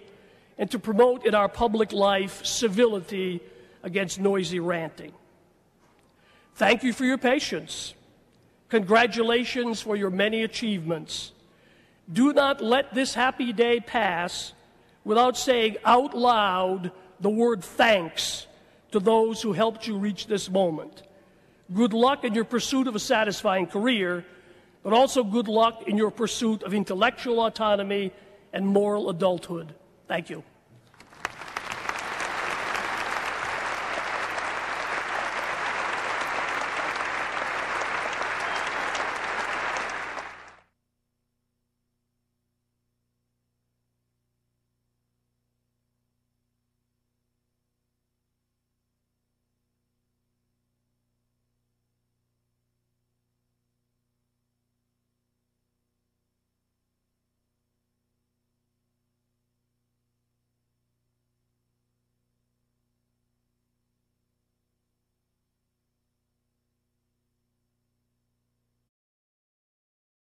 and 0.59 0.71
to 0.71 0.79
promote 0.79 1.27
in 1.27 1.35
our 1.35 1.49
public 1.49 1.91
life 1.91 2.47
civility 2.47 3.41
against 3.83 4.21
noisy 4.21 4.61
ranting. 4.61 5.11
Thank 6.55 6.85
you 6.85 6.93
for 6.93 7.05
your 7.05 7.19
patience. 7.19 7.95
Congratulations 8.73 9.83
for 9.83 9.97
your 9.97 10.09
many 10.09 10.45
achievements. 10.45 11.33
Do 12.11 12.33
not 12.33 12.63
let 12.63 12.95
this 12.95 13.13
happy 13.13 13.53
day 13.53 13.81
pass 13.81 14.55
without 15.05 15.37
saying 15.37 15.77
out 15.85 16.17
loud 16.17 16.91
the 17.21 17.29
word 17.29 17.63
thanks 17.63 18.47
to 18.93 18.99
those 18.99 19.43
who 19.43 19.53
helped 19.53 19.87
you 19.87 19.99
reach 19.99 20.27
this 20.27 20.49
moment. 20.49 21.03
Good 21.75 21.93
luck 21.93 22.25
in 22.25 22.33
your 22.33 22.47
pursuit 22.47 22.87
of 22.87 22.97
a 22.97 22.99
satisfying 22.99 23.67
career, 23.67 24.25
but 24.83 24.95
also 24.95 25.23
good 25.23 25.49
luck 25.49 25.83
in 25.87 25.99
your 25.99 26.11
pursuit 26.11 26.63
of 26.63 26.73
intellectual 26.73 27.45
autonomy 27.45 28.11
and 28.55 28.67
moral 28.67 29.11
adulthood. 29.11 29.75
Thank 30.09 30.31
you. 30.31 30.45